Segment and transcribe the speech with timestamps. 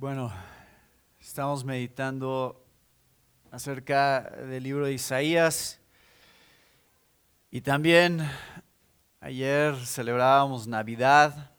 [0.00, 0.32] Bueno,
[1.20, 2.64] estamos meditando
[3.50, 5.78] acerca del libro de Isaías.
[7.50, 8.26] Y también
[9.20, 11.50] ayer celebrábamos Navidad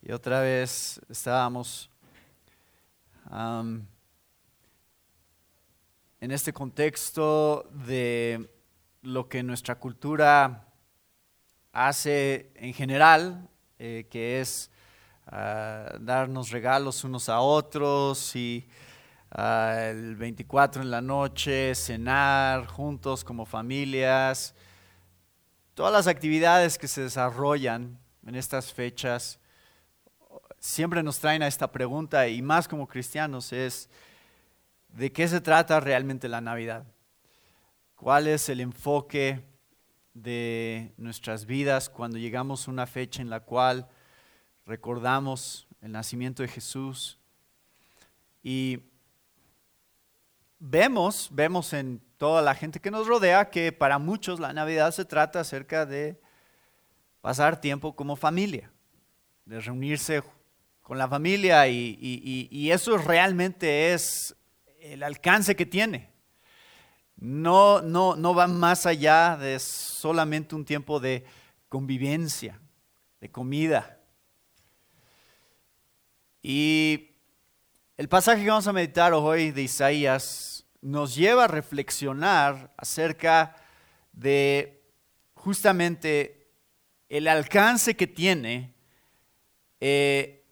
[0.00, 1.90] y otra vez estábamos
[3.30, 3.86] en
[6.22, 8.50] este contexto de
[9.02, 10.72] lo que nuestra cultura
[11.70, 13.46] hace en general,
[13.78, 14.69] eh, que es
[15.30, 18.68] darnos regalos unos a otros y
[19.32, 24.54] el 24 en la noche, cenar juntos como familias.
[25.74, 29.38] Todas las actividades que se desarrollan en estas fechas
[30.58, 33.88] siempre nos traen a esta pregunta y más como cristianos es,
[34.88, 36.84] ¿de qué se trata realmente la Navidad?
[37.94, 39.44] ¿Cuál es el enfoque
[40.12, 43.88] de nuestras vidas cuando llegamos a una fecha en la cual
[44.70, 47.18] recordamos el nacimiento de Jesús
[48.40, 48.78] y
[50.60, 55.04] vemos, vemos en toda la gente que nos rodea que para muchos la Navidad se
[55.04, 56.20] trata acerca de
[57.20, 58.70] pasar tiempo como familia,
[59.44, 60.22] de reunirse
[60.82, 61.98] con la familia y,
[62.48, 64.36] y eso realmente es
[64.78, 66.10] el alcance que tiene.
[67.16, 71.24] No, no, no va más allá de solamente un tiempo de
[71.68, 72.60] convivencia,
[73.20, 73.99] de comida,
[76.42, 77.10] y
[77.96, 83.56] el pasaje que vamos a meditar hoy de Isaías nos lleva a reflexionar acerca
[84.12, 84.82] de
[85.34, 86.48] justamente
[87.08, 88.74] el alcance que tiene
[89.80, 90.44] eh,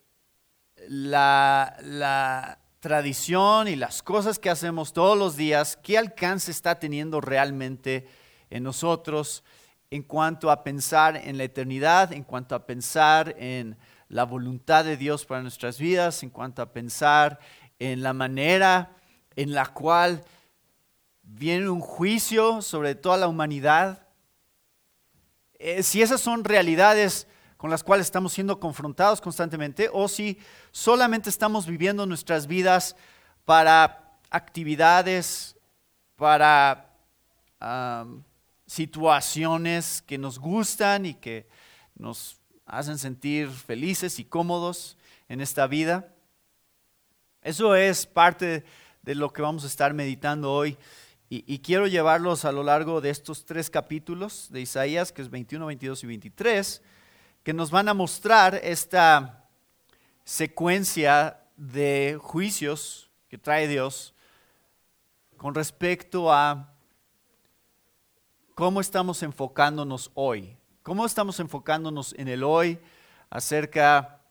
[0.88, 7.20] la, la tradición y las cosas que hacemos todos los días, qué alcance está teniendo
[7.20, 8.06] realmente
[8.50, 9.42] en nosotros
[9.90, 13.78] en cuanto a pensar en la eternidad, en cuanto a pensar en
[14.08, 17.38] la voluntad de Dios para nuestras vidas, en cuanto a pensar
[17.78, 18.96] en la manera
[19.36, 20.24] en la cual
[21.22, 24.06] viene un juicio sobre toda la humanidad.
[25.58, 30.38] Eh, si esas son realidades con las cuales estamos siendo confrontados constantemente o si
[30.70, 32.96] solamente estamos viviendo nuestras vidas
[33.44, 35.56] para actividades,
[36.16, 36.84] para
[38.66, 41.48] situaciones que nos gustan y que
[41.96, 44.96] nos hacen sentir felices y cómodos
[45.28, 46.12] en esta vida.
[47.42, 48.64] Eso es parte
[49.02, 50.76] de lo que vamos a estar meditando hoy.
[51.30, 55.66] Y, quiero llevarlos a lo largo de estos tres capítulos de Isaías, que es 21,
[55.66, 56.82] 22 y 23,
[57.42, 59.44] que nos van a mostrar esta
[60.24, 64.14] secuencia de juicios que trae Dios
[65.36, 66.72] con respecto a
[68.54, 70.57] cómo estamos enfocándonos hoy
[70.88, 72.78] ¿Cómo estamos enfocándonos en el hoy
[73.28, 74.22] acerca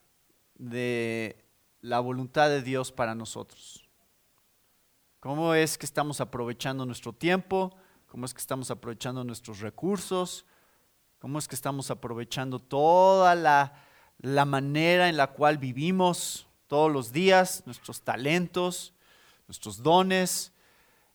[0.56, 1.46] de
[1.82, 3.88] la voluntad de Dios para nosotros?
[5.20, 7.78] ¿Cómo es que estamos aprovechando nuestro tiempo?
[8.08, 10.48] ¿Cómo es que estamos aprovechando nuestros recursos?
[11.20, 13.74] ¿Cómo es que estamos aprovechando toda la,
[14.18, 18.96] la manera en la cual vivimos todos los días, nuestros talentos,
[19.48, 20.52] nuestros dones?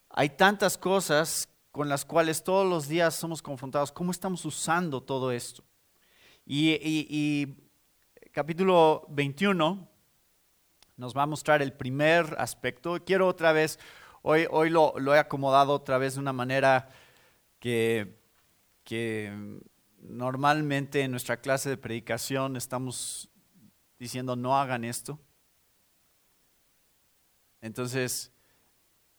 [0.09, 5.33] Hay tantas cosas con las cuales todos los días somos confrontados, ¿cómo estamos usando todo
[5.33, 5.65] esto?
[6.45, 7.57] Y,
[8.31, 9.89] capítulo 21
[10.99, 13.03] nos va a mostrar el primer aspecto.
[13.05, 13.79] Quiero otra vez,
[14.21, 16.91] hoy, hoy lo, he acomodado otra vez de una manera
[17.59, 18.21] que,
[18.85, 19.61] que
[19.99, 23.31] normalmente en nuestra clase de predicación estamos
[23.99, 25.19] diciendo no hagan esto.
[27.63, 28.33] Entonces,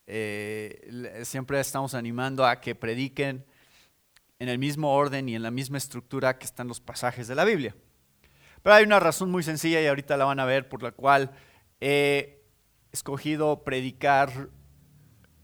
[0.08, 3.46] eh, siempre estamos animando a que prediquen
[4.40, 7.46] en el mismo orden y en la misma estructura que están los pasajes de la
[7.46, 7.76] Biblia.
[8.62, 11.32] Pero hay una razón muy sencilla y ahorita la van a ver por la cual
[11.80, 12.42] he
[12.92, 14.50] escogido predicar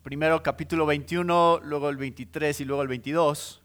[0.04, 3.62] primero capítulo 21, luego el 23 y luego el 22,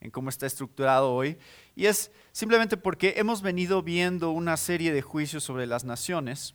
[0.00, 1.38] en cómo está estructurado hoy.
[1.74, 6.54] Y es simplemente porque hemos venido viendo una serie de juicios sobre las naciones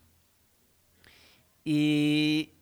[1.64, 2.54] y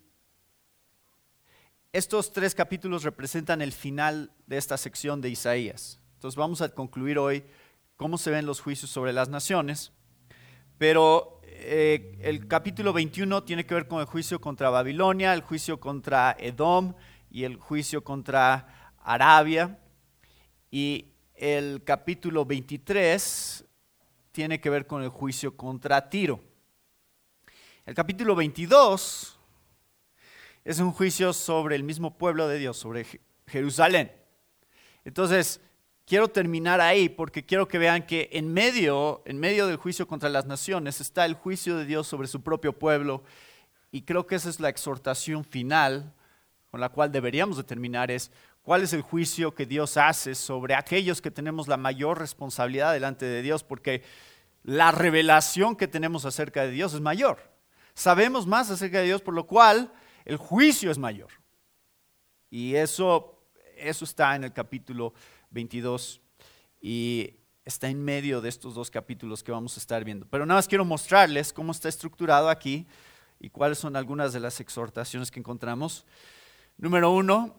[1.93, 5.99] estos tres capítulos representan el final de esta sección de Isaías.
[6.15, 7.43] Entonces vamos a concluir hoy
[7.95, 9.91] cómo se ven los juicios sobre las naciones.
[10.77, 15.79] Pero eh, el capítulo 21 tiene que ver con el juicio contra Babilonia, el juicio
[15.79, 16.93] contra Edom
[17.31, 19.79] y el juicio contra Arabia.
[20.69, 23.65] Y el capítulo 23
[24.31, 26.39] tiene que ver con el juicio contra Tiro.
[27.85, 29.36] El capítulo 22
[30.67, 33.05] es un juicio sobre el mismo pueblo de Dios, sobre
[33.47, 34.11] Jerusalén.
[35.05, 35.61] Entonces,
[36.05, 40.27] quiero terminar ahí porque quiero que vean que en medio, en medio del juicio contra
[40.27, 43.23] las naciones está el juicio de Dios sobre su propio pueblo
[43.91, 46.13] y creo que esa es la exhortación final
[46.69, 48.29] con la cual deberíamos de terminar es
[48.61, 53.25] cuál es el juicio que Dios hace sobre aquellos que tenemos la mayor responsabilidad delante
[53.25, 54.03] de Dios porque
[54.63, 57.53] la revelación que tenemos acerca de Dios es mayor.
[57.93, 59.93] Sabemos más acerca de Dios por lo cual
[60.27, 61.31] el juicio es mayor.
[62.49, 63.41] Y eso,
[63.77, 65.13] eso está en el capítulo
[65.51, 66.19] 22
[66.81, 70.27] y está en medio de estos dos capítulos que vamos a estar viendo.
[70.29, 72.85] Pero nada más quiero mostrarles cómo está estructurado aquí
[73.39, 76.05] y cuáles son algunas de las exhortaciones que encontramos.
[76.77, 77.55] Número uno,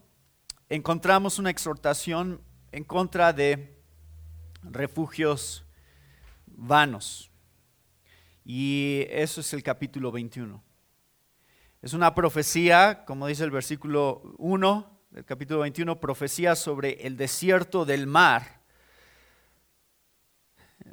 [0.69, 3.81] encontramos una exhortación en contra de
[4.62, 5.65] refugios
[6.47, 7.31] vanos.
[8.44, 10.68] Y eso es el capítulo 21.
[11.81, 17.85] Es una profecía, como dice el versículo 1 del capítulo 21, profecía sobre el desierto
[17.85, 18.63] del mar.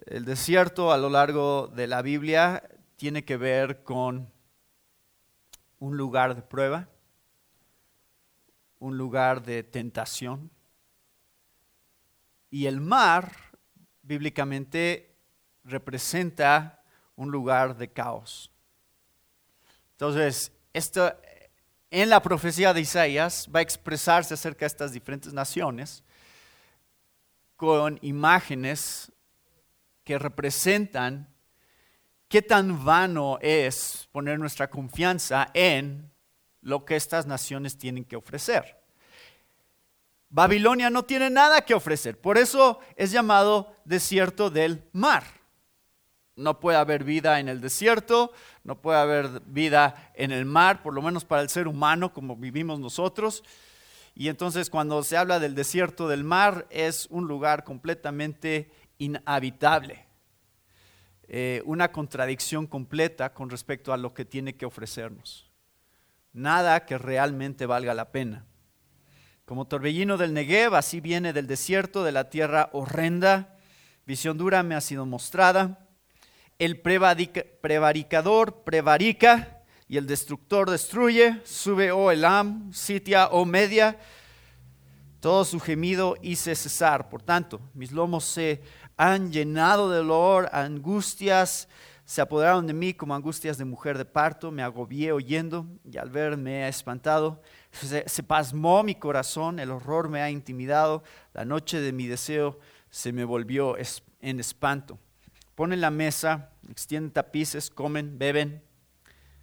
[0.06, 4.32] El desierto a lo largo de la Biblia tiene que ver con
[5.80, 6.88] un lugar de prueba,
[8.78, 10.52] un lugar de tentación.
[12.52, 13.32] Y el mar,
[14.04, 15.16] bíblicamente,
[15.64, 16.84] representa
[17.16, 18.52] un lugar de caos.
[19.94, 21.18] Entonces, esto,
[21.90, 26.04] en la profecía de Isaías va a expresarse acerca de estas diferentes naciones
[27.56, 29.10] con imágenes
[30.04, 31.34] que representan
[32.28, 36.12] qué tan vano es poner nuestra confianza en
[36.60, 38.78] lo que estas naciones tienen que ofrecer.
[40.30, 45.24] Babilonia no tiene nada que ofrecer, por eso es llamado desierto del mar.
[46.36, 48.34] No puede haber vida en el desierto,
[48.64, 52.36] no puede haber vida en el mar, por lo menos para el ser humano como
[52.36, 53.44] vivimos nosotros.
[54.16, 60.06] Y entonces cuando se habla del desierto del mar es un lugar completamente inhabitable.
[61.28, 65.50] Eh, una contradicción completa con respecto a lo que tiene que ofrecernos.
[66.34, 68.46] Nada que realmente valga la pena.
[69.46, 73.58] Como torbellino del Negev, así viene del desierto, de la tierra horrenda.
[74.06, 75.85] Visión dura me ha sido mostrada
[76.58, 84.00] el prevaricador prevarica y el destructor destruye, sube o oh Elam, sitia o oh media,
[85.20, 87.10] todo su gemido hice cesar.
[87.10, 88.62] Por tanto, mis lomos se
[88.98, 91.68] han llenado de dolor, angustias
[92.06, 96.12] se apoderaron de mí como angustias de mujer de parto, me agobié oyendo y al
[96.12, 97.42] ver me ha espantado.
[97.72, 101.04] Se pasmó mi corazón, el horror me ha intimidado,
[101.34, 102.60] la noche de mi deseo
[102.92, 103.76] se me volvió
[104.22, 105.00] en espanto
[105.56, 108.62] ponen la mesa, extienden tapices, comen, beben.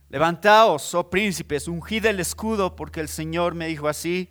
[0.08, 4.28] Levantaos, oh príncipes, ungid el escudo, porque el Señor me dijo así,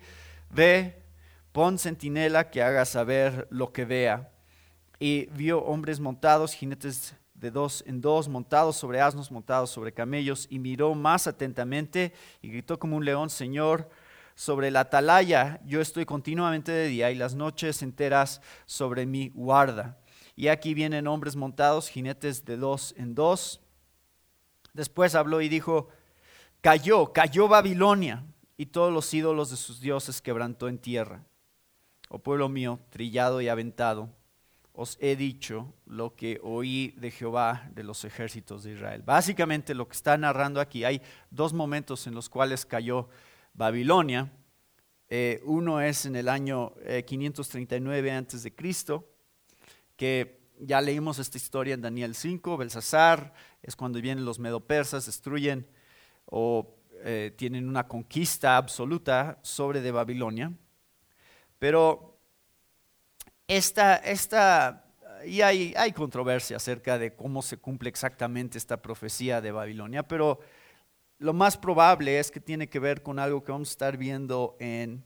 [0.50, 1.02] ve,
[1.50, 4.30] pon centinela que haga saber lo que vea.
[5.00, 10.46] Y vio hombres montados, jinetes de dos en dos, montados sobre asnos, montados sobre camellos,
[10.48, 13.90] y miró más atentamente y gritó como un león, Señor,
[14.36, 19.98] sobre la atalaya, yo estoy continuamente de día y las noches enteras sobre mi guarda
[20.34, 23.60] y aquí vienen hombres montados, jinetes de dos en dos.
[24.72, 25.88] Después habló y dijo,
[26.60, 28.24] cayó, cayó Babilonia
[28.56, 31.24] y todos los ídolos de sus dioses quebrantó en tierra.
[32.08, 34.10] Oh pueblo mío, trillado y aventado,
[34.74, 39.02] os he dicho lo que oí de Jehová de los ejércitos de Israel.
[39.02, 43.08] Básicamente lo que está narrando aquí, hay dos momentos en los cuales cayó
[43.52, 44.32] Babilonia.
[45.08, 46.72] Eh, uno es en el año
[47.06, 49.11] 539 eh, antes de Cristo
[50.02, 53.32] que ya leímos esta historia en Daniel 5, Belsasar,
[53.62, 55.64] es cuando vienen los medopersas, destruyen
[56.24, 60.52] o eh, tienen una conquista absoluta sobre de Babilonia.
[61.60, 62.18] Pero
[63.46, 64.86] esta, esta
[65.24, 70.40] y hay, hay controversia acerca de cómo se cumple exactamente esta profecía de Babilonia, pero
[71.18, 74.56] lo más probable es que tiene que ver con algo que vamos a estar viendo
[74.58, 75.04] en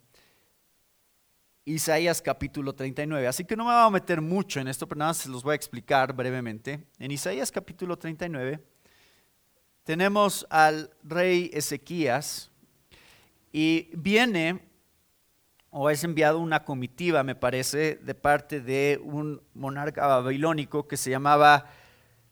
[1.68, 3.26] Isaías capítulo 39.
[3.26, 5.52] Así que no me voy a meter mucho en esto, pero nada se los voy
[5.52, 6.86] a explicar brevemente.
[7.00, 8.64] En Isaías capítulo 39
[9.82, 12.52] tenemos al rey Ezequías
[13.50, 14.64] y viene
[15.70, 21.10] o es enviado una comitiva, me parece, de parte de un monarca babilónico que se
[21.10, 21.66] llamaba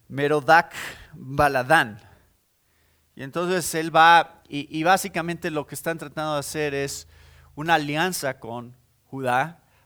[0.07, 0.73] Merodac
[1.13, 1.99] Baladán.
[3.17, 7.09] Y entonces él va, y, y básicamente lo que están tratando de hacer es
[7.53, 8.84] una alianza con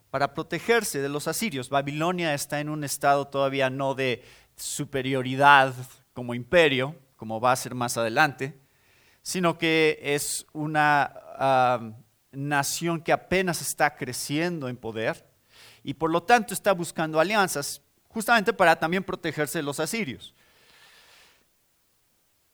[0.09, 1.69] Para protegerse de los asirios.
[1.69, 4.23] Babilonia está en un estado todavía no de
[4.55, 5.73] superioridad
[6.13, 8.59] como imperio, como va a ser más adelante,
[9.21, 11.13] sino que es una
[12.31, 15.25] nación que apenas está creciendo en poder
[15.83, 20.33] y por lo tanto está buscando alianzas justamente para también protegerse de los asirios.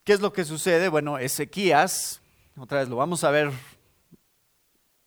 [0.04, 0.88] ¿Qué es lo que sucede?
[0.88, 2.22] Bueno, Ezequías,
[2.58, 3.52] otra vez lo vamos a ver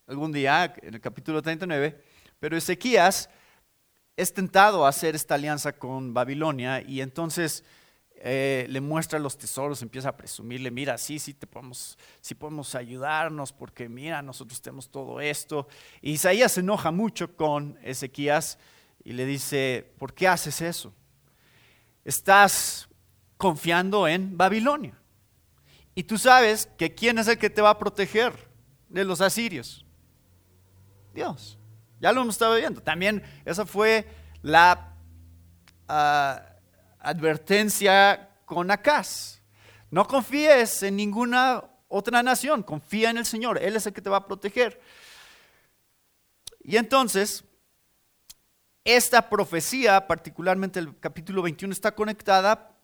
[0.08, 2.02] algún día en el capítulo 39,
[2.40, 3.28] pero Ezequías
[4.16, 7.62] es tentado a hacer esta alianza con Babilonia y entonces
[8.16, 12.74] eh, le muestra los tesoros, empieza a presumirle, mira, sí, sí, te podemos, sí podemos
[12.74, 15.68] ayudarnos porque mira, nosotros tenemos todo esto.
[16.00, 18.58] Isaías se enoja mucho con Ezequías
[19.04, 20.92] y le dice, ¿por qué haces eso?
[22.02, 22.88] Estás
[23.36, 24.98] confiando en Babilonia.
[25.94, 28.48] Y tú sabes que quién es el que te va a proteger
[28.88, 29.84] de los asirios.
[31.18, 31.58] Dios.
[32.00, 32.80] Ya lo hemos estado viendo.
[32.80, 34.06] También esa fue
[34.42, 34.94] la
[35.88, 36.42] ah,
[37.00, 39.40] advertencia con Acaz.
[39.90, 44.10] No confíes en ninguna otra nación, confía en el Señor, Él es el que te
[44.10, 44.80] va a proteger.
[46.62, 47.42] Y entonces,
[48.84, 52.76] esta profecía, particularmente el capítulo 21, está conectada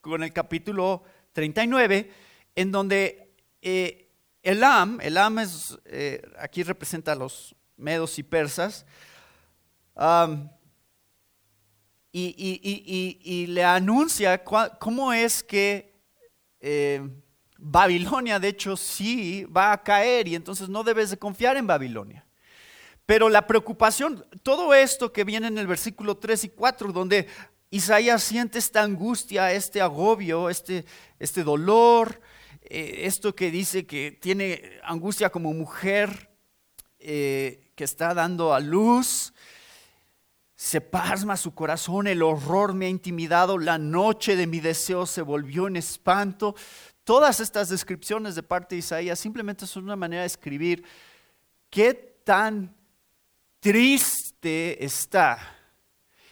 [0.00, 2.12] con el capítulo 39,
[2.54, 4.10] en donde eh,
[4.42, 8.86] Elam, Elam es, eh, aquí representa a los medos y persas,
[12.12, 15.92] y, le anuncia cómo es que
[16.60, 17.08] eh,
[17.58, 22.26] Babilonia, de hecho, sí va a caer y entonces no debes de confiar en Babilonia.
[23.06, 27.28] Pero la preocupación, todo esto que viene en el versículo 3 y 4, donde
[27.70, 30.84] Isaías siente esta angustia, este agobio, este,
[31.18, 32.20] este dolor,
[32.62, 36.31] eh, esto que dice que tiene angustia como mujer,
[37.02, 39.32] eh, que está dando a luz.
[40.54, 45.22] Se pasma su corazón, el horror me ha intimidado, la noche de mi deseo se
[45.22, 46.54] volvió en espanto.
[47.04, 50.84] Todas estas descripciones de parte de Isaías simplemente son una manera de escribir
[51.68, 51.94] qué
[52.24, 52.74] tan
[53.58, 55.38] triste está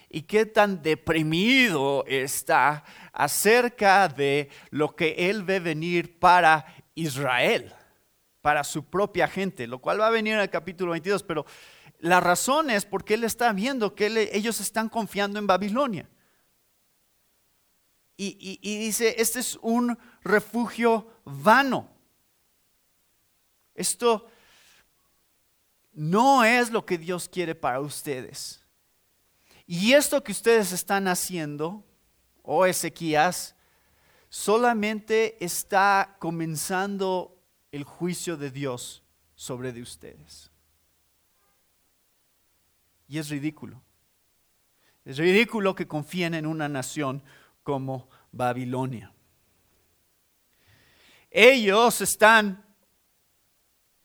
[0.09, 7.75] y qué tan deprimido está acerca de lo que él ve venir para Israel
[8.43, 11.45] para su propia gente, lo cual va a venir en el capítulo 22, pero
[11.99, 16.09] la razón es porque él está viendo que ellos están confiando en Babilonia.
[18.23, 21.89] Y, dice, este es un refugio vano.
[23.75, 24.27] Esto
[25.93, 28.63] no es lo que Dios quiere para ustedes.
[29.67, 31.83] Y esto que ustedes están haciendo,
[32.43, 33.55] oh Ezequías,
[34.29, 37.40] solamente está comenzando
[37.73, 39.03] el juicio de Dios
[39.35, 40.51] sobre de ustedes.
[43.09, 43.83] Y es ridículo.
[45.05, 47.23] Es ridículo que confíen en una nación
[47.63, 49.13] como Babilonia.
[51.31, 52.65] Ellos están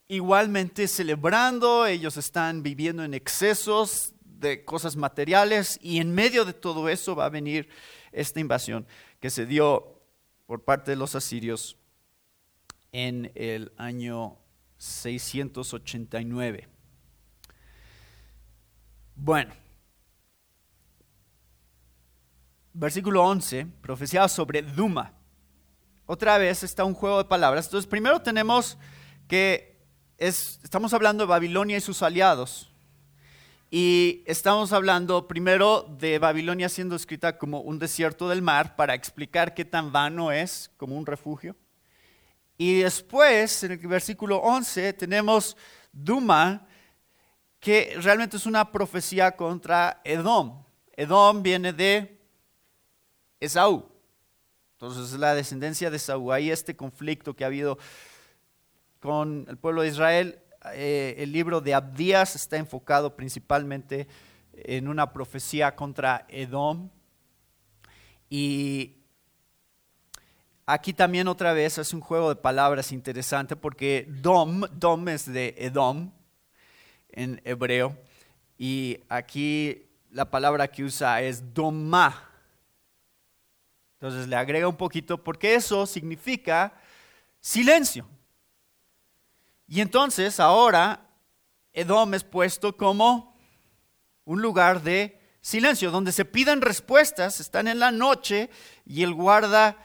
[0.08, 6.90] igualmente celebrando, ellos están viviendo en excesos de cosas materiales y en medio de todo
[6.90, 7.68] eso va a venir
[8.12, 8.86] esta invasión
[9.20, 10.02] que se dio
[10.46, 11.78] por parte de los asirios
[12.96, 14.38] en el año
[14.78, 16.70] 689.
[19.16, 19.54] Bueno,
[22.72, 25.12] versículo 11, profecía sobre Duma.
[26.06, 27.66] Otra vez está un juego de palabras.
[27.66, 28.78] Entonces, primero tenemos
[29.28, 29.76] que
[30.18, 32.72] estamos hablando de Babilonia y sus aliados.
[33.70, 39.54] Y estamos hablando primero de Babilonia siendo escrita como un desierto del mar para explicar
[39.54, 41.58] qué tan vano es como un refugio.
[42.58, 45.58] Y después, en el versículo 11, tenemos
[45.92, 46.68] Duma,
[47.60, 50.64] que realmente es una profecía contra Edom.
[50.94, 52.22] Edom viene de
[53.40, 53.86] Esaú.
[54.74, 56.32] Entonces es la descendencia de Esaú.
[56.32, 57.78] Hay este conflicto que ha habido
[59.00, 60.40] con el pueblo de Israel.
[60.74, 64.08] Eh, el libro de Abdías está enfocado principalmente
[64.54, 66.90] en una profecía contra Edom.
[68.30, 68.95] Y
[70.68, 75.54] Aquí también otra vez es un juego de palabras interesante porque Dom, Dom es de
[75.60, 76.12] Edom
[77.10, 77.96] en hebreo
[78.58, 82.32] y aquí la palabra que usa es Doma.
[83.94, 86.74] Entonces le agrega un poquito porque eso significa
[87.40, 88.08] silencio.
[89.68, 91.08] Y entonces ahora
[91.74, 93.38] Edom es puesto como
[94.24, 98.50] un lugar de silencio, donde se piden respuestas, están en la noche
[98.84, 99.78] y el guarda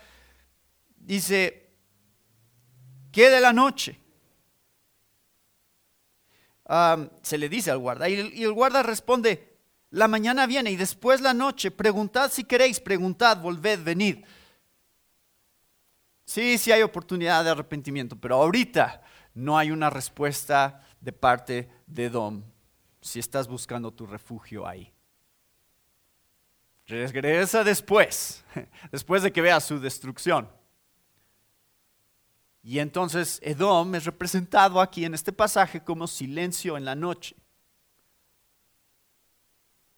[1.14, 1.70] dice,
[3.12, 3.98] ¿qué de la noche?
[7.22, 9.58] se le dice al guarda y el, y el guarda responde,
[9.90, 14.24] la mañana viene y después la noche, preguntad si queréis, preguntad, volved, venid.
[16.24, 19.02] Sí, sí hay oportunidad de arrepentimiento, pero ahorita
[19.34, 22.44] no hay una respuesta de parte de Dom.
[23.00, 24.92] si estás buscando tu refugio ahí.
[26.86, 28.44] Regresa después,
[28.92, 30.59] después de que veas su destrucción.
[32.62, 37.34] Y entonces Edom es representado aquí en este pasaje como silencio en la noche.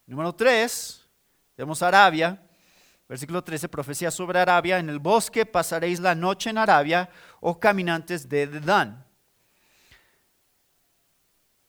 [0.06, 1.08] Número 3,
[1.56, 2.40] tenemos Arabia.
[3.08, 4.78] Versículo 13, profecía sobre Arabia.
[4.78, 9.04] En el bosque pasaréis la noche en Arabia, oh caminantes de Dan.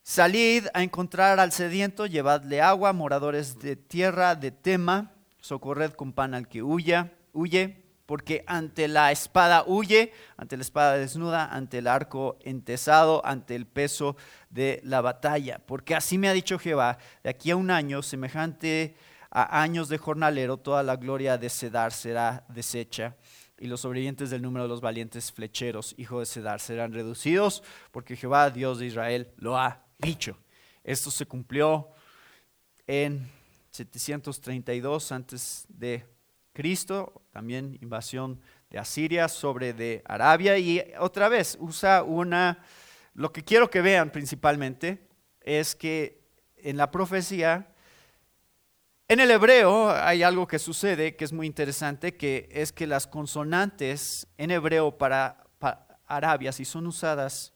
[0.04, 6.34] Salid a encontrar al sediento, llevadle agua, moradores de tierra de Tema, socorred con pan
[6.34, 11.88] al que huya, huye porque ante la espada huye, ante la espada desnuda, ante el
[11.88, 14.18] arco entesado, ante el peso
[14.50, 15.60] de la batalla.
[15.66, 18.96] Porque así me ha dicho Jehová, de aquí a un año, semejante
[19.32, 23.16] a años de jornalero, toda la gloria de Cedar será deshecha,
[23.58, 28.16] y los sobrevivientes del número de los valientes flecheros, hijo de Cedar, serán reducidos, porque
[28.16, 30.38] Jehová, Dios de Israel, lo ha dicho.
[30.84, 31.90] Esto se cumplió
[32.86, 33.32] en
[33.72, 36.06] 732 antes de
[36.54, 42.64] Cristo, también invasión de Asiria sobre de Arabia y otra vez usa una,
[43.14, 45.08] lo que quiero que vean principalmente
[45.42, 46.24] es que
[46.56, 47.74] en la profecía,
[49.08, 53.08] en el hebreo hay algo que sucede que es muy interesante, que es que las
[53.08, 57.54] consonantes en hebreo para, para Arabia, si son usadas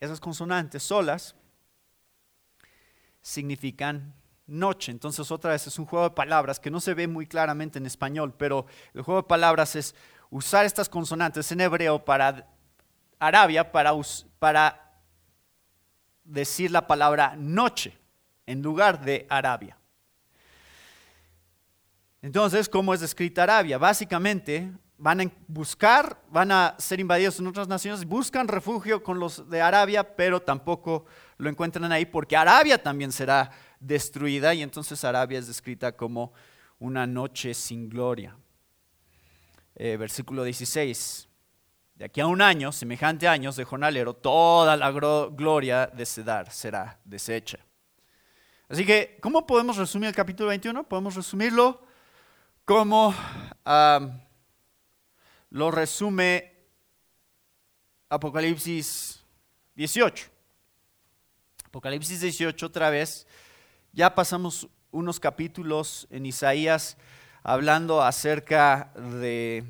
[0.00, 1.34] esas consonantes solas,
[3.20, 4.14] significan
[4.48, 4.90] noche.
[4.90, 7.86] Entonces otra vez es un juego de palabras que no se ve muy claramente en
[7.86, 9.94] español, pero el juego de palabras es
[10.30, 12.48] usar estas consonantes en hebreo para
[13.20, 13.92] Arabia, para,
[14.38, 14.92] para
[16.24, 17.96] decir la palabra noche
[18.46, 19.76] en lugar de Arabia.
[22.20, 23.78] Entonces, ¿cómo es descrita Arabia?
[23.78, 29.48] Básicamente, van a buscar, van a ser invadidos en otras naciones, buscan refugio con los
[29.48, 35.38] de Arabia, pero tampoco lo encuentran ahí porque Arabia también será destruida y entonces Arabia
[35.38, 36.32] es descrita como
[36.78, 38.36] una noche sin gloria.
[39.74, 41.28] Eh, versículo 16.
[41.94, 47.00] De aquí a un año, semejante años de jornalero, toda la gloria de Cedar será
[47.04, 47.58] deshecha.
[48.68, 50.88] Así que, ¿cómo podemos resumir el capítulo 21?
[50.88, 51.82] Podemos resumirlo
[52.64, 53.14] como
[55.50, 56.54] lo resume
[58.10, 59.24] Apocalipsis
[59.74, 60.26] 18.
[61.64, 63.26] Apocalipsis 18 otra vez
[63.92, 66.96] ya pasamos unos capítulos en Isaías
[67.42, 69.64] hablando acerca de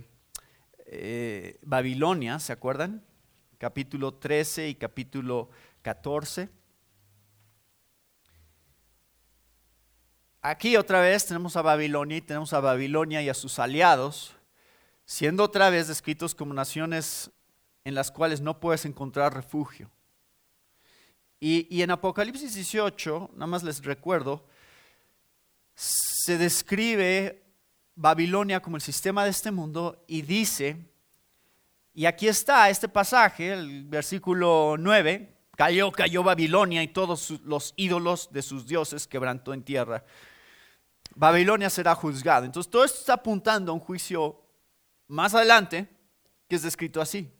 [0.86, 3.04] eh, Babilonia, ¿se acuerdan?
[3.58, 5.50] Capítulo 13 y capítulo
[5.82, 6.48] 14.
[10.40, 14.36] Aquí otra vez tenemos a Babilonia y tenemos a Babilonia y a sus aliados,
[15.04, 17.30] siendo otra vez descritos como naciones
[17.84, 19.90] en las cuales no puedes encontrar refugio.
[21.40, 24.44] Y, en Apocalipsis 18, nada más les recuerdo,
[25.74, 27.44] se describe
[27.94, 30.76] Babilonia como el sistema de este mundo y dice,
[31.94, 38.32] y aquí está este pasaje, el versículo 9, cayó, cayó Babilonia y todos los ídolos
[38.32, 40.04] de sus dioses quebrantó en tierra.
[41.14, 42.46] Babilonia será juzgado.
[42.46, 44.40] Entonces todo esto está apuntando a un juicio
[45.06, 45.88] más adelante
[46.48, 47.32] que es descrito así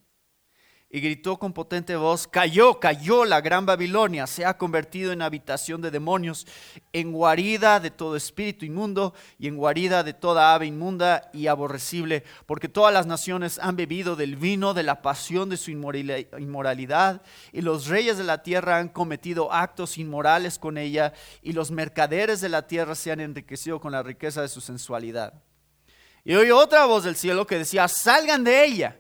[0.91, 5.83] y gritó con potente voz, cayó, cayó la gran Babilonia, se ha convertido en habitación
[5.83, 6.47] de demonios,
[6.95, 12.25] en guarida de todo espíritu inmundo y en guarida de toda ave inmunda y aborrecible,
[12.47, 17.21] porque todas las naciones han bebido del vino de la pasión de su inmoralidad
[17.53, 22.41] y los reyes de la tierra han cometido actos inmorales con ella y los mercaderes
[22.41, 25.35] de la tierra se han enriquecido con la riqueza de su sensualidad.
[26.25, 28.97] Y oí otra voz del cielo que decía, salgan de ella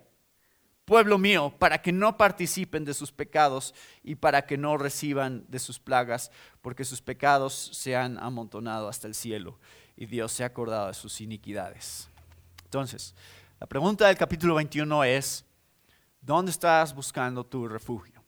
[0.89, 5.59] pueblo mío, para que no participen de sus pecados y para que no reciban de
[5.59, 9.59] sus plagas, porque sus pecados se han amontonado hasta el cielo
[9.99, 12.09] y Dios se ha acordado de sus iniquidades.
[12.65, 13.15] Entonces,
[13.61, 15.45] la pregunta del capítulo 21 es,
[16.23, 18.25] ¿dónde estás buscando tu refugio?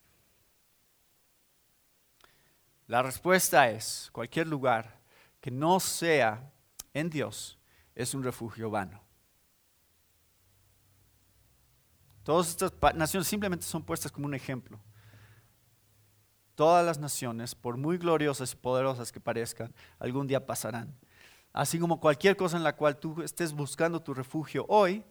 [2.89, 5.01] La respuesta es, cualquier lugar
[5.41, 6.53] que no sea
[6.93, 7.59] en Dios
[7.95, 9.10] es un refugio vano.
[12.23, 14.79] Todas estas naciones simplemente son puestas como un ejemplo.
[16.55, 20.95] Todas las naciones, por muy gloriosas y poderosas que parezcan, algún día pasarán.
[21.53, 25.05] Así como cualquier cosa en la cual tú estés buscando tu refugio hoy,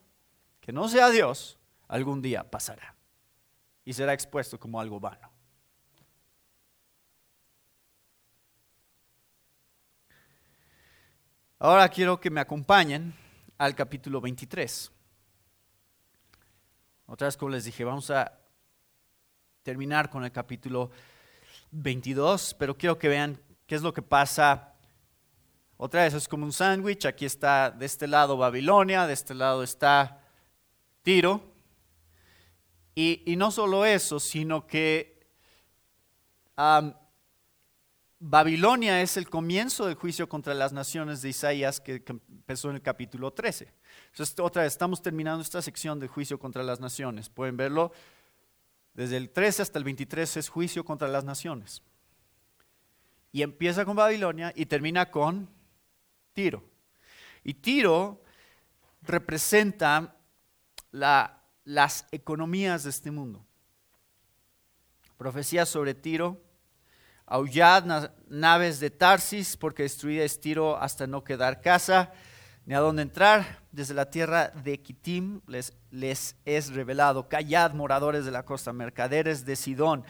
[0.61, 2.95] que no sea Dios, algún día pasará
[3.83, 5.31] y será expuesto como algo vano.
[11.57, 13.13] Ahora quiero que me acompañen
[13.57, 14.91] al capítulo 23.
[17.11, 18.31] Otra vez, como les dije, vamos a
[19.63, 20.91] terminar con el capítulo
[21.71, 24.75] 22, pero quiero que vean qué es lo que pasa.
[25.77, 29.63] Otra vez es como un sándwich, aquí está de este lado Babilonia, de este lado
[29.63, 30.21] está
[31.01, 31.41] Tiro.
[32.93, 35.25] Y, no solo eso, sino que
[38.19, 42.81] Babilonia es el comienzo del juicio contra las naciones de Isaías que, empezó en el
[42.83, 43.78] capítulo 13.
[44.11, 47.29] Entonces, otra vez, estamos terminando esta sección de juicio contra las naciones.
[47.29, 47.91] Pueden verlo.
[48.93, 51.81] Desde el 13 hasta el 23 es juicio contra las naciones.
[53.31, 55.49] Y empieza con Babilonia y termina con
[56.33, 56.63] Tiro.
[57.43, 58.23] Y Tiro
[59.01, 60.15] representa
[60.91, 63.45] las economías de este mundo.
[65.17, 66.41] Profecía sobre Tiro
[67.31, 72.11] Aullad naves de Tarsis, porque destruida es Tiro hasta no quedar casa,
[72.65, 73.58] ni a dónde entrar.
[73.71, 77.29] Desde la tierra de Kitim les, les es revelado.
[77.29, 80.03] Callad, moradores de la costa, mercaderes de Sidón,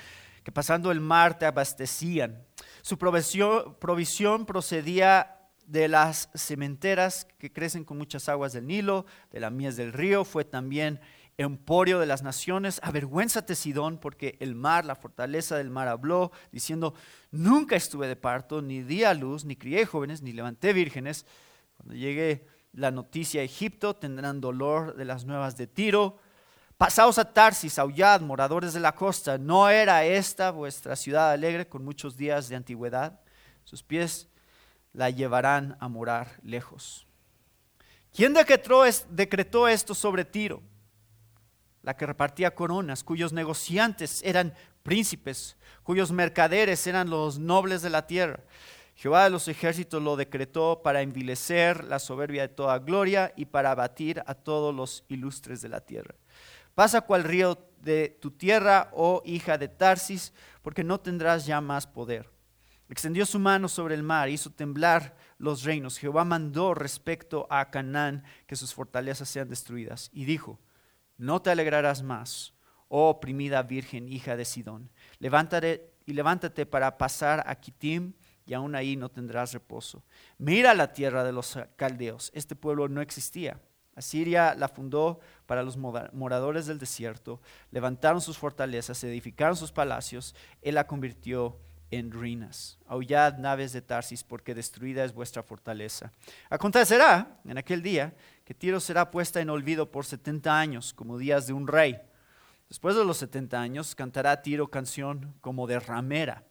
[0.43, 2.45] que pasando el mar te abastecían.
[2.82, 9.39] Su provisión, provisión procedía de las cementeras que crecen con muchas aguas del Nilo, de
[9.39, 11.00] la mies del río, fue también
[11.38, 16.95] emporio de las naciones, avergüénzate Sidón, porque el mar, la fortaleza del mar habló, diciendo,
[17.32, 21.26] nunca estuve de parto, ni di a luz, ni crié jóvenes, ni levanté vírgenes.
[21.78, 26.17] Cuando llegue la noticia a Egipto, tendrán dolor de las nuevas de Tiro.
[26.77, 31.84] Pasaos a Tarsis, aullad, moradores de la costa, ¿no era esta vuestra ciudad alegre con
[31.84, 33.19] muchos días de antigüedad?
[33.63, 34.27] Sus pies
[34.93, 37.05] la llevarán a morar lejos.
[38.13, 40.62] ¿Quién decretó esto sobre Tiro?
[41.82, 44.53] la que repartía coronas, cuyos negociantes eran
[44.84, 48.43] príncipes, cuyos mercaderes eran los nobles de la tierra.
[48.99, 53.71] Jehová de los ejércitos lo decretó para envilecer la soberbia de toda gloria y para
[53.71, 56.15] abatir a todos los ilustres de la tierra.
[56.75, 61.88] Pasa cual río de tu tierra, oh hija de Tarsis, porque no tendrás ya más
[61.88, 62.29] poder.
[62.89, 65.97] Extendió su mano sobre el mar, hizo temblar los reinos.
[65.97, 70.09] Jehová mandó respecto a Canaán que sus fortalezas sean destruidas.
[70.12, 70.59] Y dijo,
[71.15, 72.53] no te alegrarás más,
[72.89, 74.91] oh oprimida virgen hija de Sidón.
[75.19, 78.12] Levántate y levántate para pasar a Kitim,
[78.49, 80.03] y aún ahí no tendrás reposo.
[80.39, 83.62] Mira la tierra de los caldeos, este pueblo no existía.
[83.95, 90.33] Asiria la fundó para los moradores del desierto, levantaron sus fortalezas, edificaron sus palacios,
[90.63, 91.59] él la convirtió
[91.91, 92.79] en ruinas.
[92.88, 96.12] Aullad naves de Tarsis, porque destruida es vuestra fortaleza.
[96.49, 101.45] Acontecerá en aquel día que Tiro será puesta en olvido por setenta años, como días
[101.45, 102.01] de un rey.
[102.67, 106.45] Después de los setenta años, cantará Tiro canción como de ramera.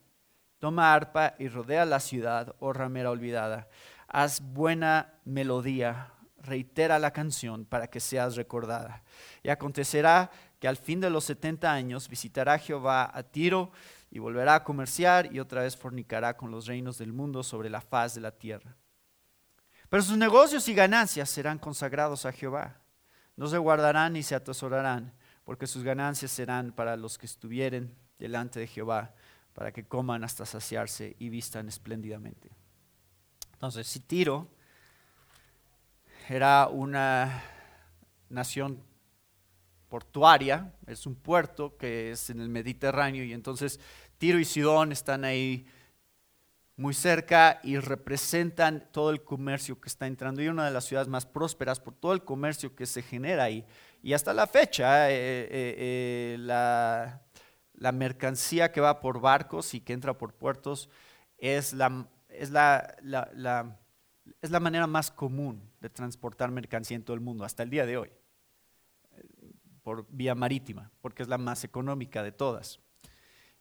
[0.58, 3.68] Toma arpa y rodea la ciudad, oh ramera olvidada.
[4.08, 9.02] Haz buena melodía, reitera la canción para que seas recordada.
[9.42, 13.70] Y acontecerá que al fin de los setenta años visitará Jehová a Tiro
[14.10, 17.80] y volverá a comerciar y otra vez fornicará con los reinos del mundo sobre la
[17.80, 18.76] faz de la tierra.
[19.88, 22.76] Pero sus negocios y ganancias serán consagrados a Jehová.
[23.36, 28.60] No se guardarán ni se atesorarán, porque sus ganancias serán para los que estuvieren delante
[28.60, 29.14] de Jehová,
[29.58, 32.48] para que coman hasta saciarse y vistan espléndidamente.
[33.54, 34.46] Entonces, si Tiro
[36.28, 37.42] era una
[38.28, 38.80] nación
[39.88, 43.80] portuaria, es un puerto que es en el Mediterráneo y entonces
[44.16, 45.66] Tiro y Sidón están ahí
[46.76, 51.08] muy cerca y representan todo el comercio que está entrando y una de las ciudades
[51.08, 53.66] más prósperas por todo el comercio que se genera ahí.
[54.04, 57.27] Y hasta la fecha, eh, eh, eh, la,
[57.78, 60.90] la, mercancía que va por barcos y que entra por puertos
[61.38, 62.96] es la, es la,
[64.42, 67.86] es la manera más común de transportar mercancía en todo el mundo hasta el día
[67.86, 68.10] de hoy
[69.88, 72.78] por vía marítima, porque es la más económica de todas.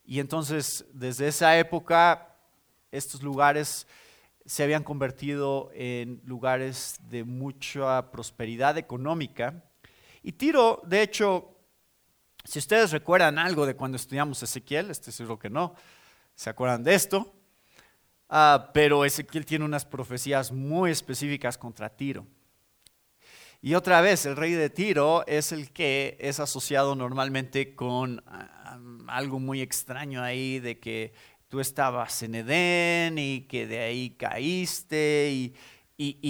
[0.04, 2.36] Y entonces, desde esa época,
[2.92, 3.88] estos lugares
[4.46, 9.64] se habían convertido en lugares de mucha prosperidad económica.
[10.22, 11.57] Y Tiro, de hecho,
[12.48, 15.76] si ustedes recuerdan algo de cuando estudiamos Ezequiel, estoy seguro que no,
[16.34, 17.36] se acuerdan de esto,
[18.30, 22.26] ah, pero Ezequiel tiene unas profecías muy específicas contra Tiro.
[23.62, 28.80] Y otra vez, el rey de Tiro es el que es asociado normalmente con ah,
[29.08, 31.12] algo muy extraño ahí, de que
[31.50, 35.32] tú estabas en Edén y que de ahí caíste.
[35.34, 35.54] Y,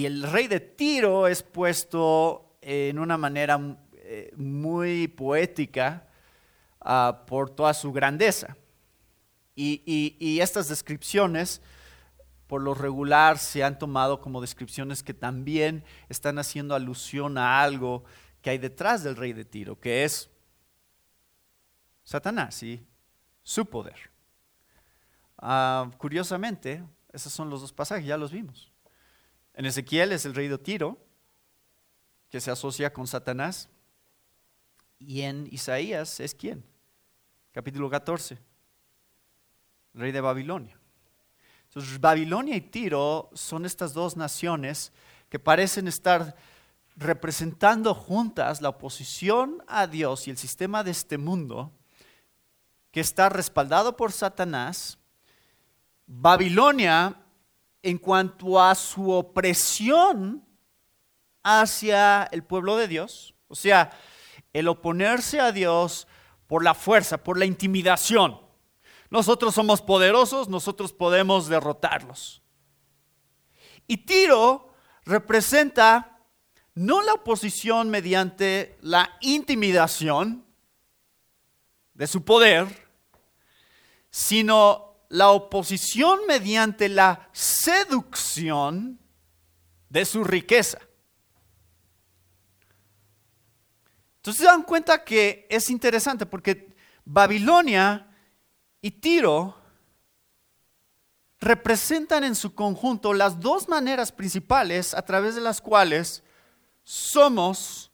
[0.04, 3.60] el rey de Tiro es puesto en una manera
[3.98, 6.07] eh, muy poética
[6.80, 8.56] ah, por toda su grandeza.
[9.54, 11.60] y estas descripciones
[12.48, 18.04] por lo regular se han tomado como descripciones que también están haciendo alusión a algo
[18.40, 20.30] que hay detrás del rey de Tiro, que es
[22.02, 22.84] Satanás y
[23.42, 24.10] su poder.
[25.36, 28.72] Ah, curiosamente, esos son los dos pasajes, ya los vimos.
[29.52, 30.98] En Ezequiel es el rey de Tiro,
[32.30, 33.68] que se asocia con Satanás.
[34.98, 36.64] Y en Isaías es quién?
[37.52, 38.38] Capítulo 14,
[39.94, 40.78] rey de Babilonia.
[41.64, 44.92] Entonces, Babilonia y Tiro son estas dos naciones
[45.28, 46.34] que parecen estar
[46.96, 51.72] representando juntas la oposición a Dios y el sistema de este mundo,
[52.90, 54.98] que está respaldado por Satanás.
[56.06, 57.14] Babilonia,
[57.82, 60.44] en cuanto a su opresión
[61.42, 63.90] hacia el pueblo de Dios, o sea,
[64.52, 66.06] el oponerse a Dios
[66.46, 68.40] por la fuerza, por la intimidación.
[69.10, 72.42] Nosotros somos poderosos, nosotros podemos derrotarlos.
[73.86, 74.72] Y Tiro
[75.04, 76.18] representa
[76.74, 80.44] no la oposición mediante la intimidación
[81.94, 82.88] de su poder,
[84.10, 89.00] sino la oposición mediante la seducción
[89.88, 90.78] de su riqueza.
[94.28, 98.14] Entonces se dan cuenta que es interesante porque Babilonia
[98.82, 99.56] y Tiro
[101.40, 106.22] representan en su conjunto las dos maneras principales a través de las cuales
[106.84, 107.90] somos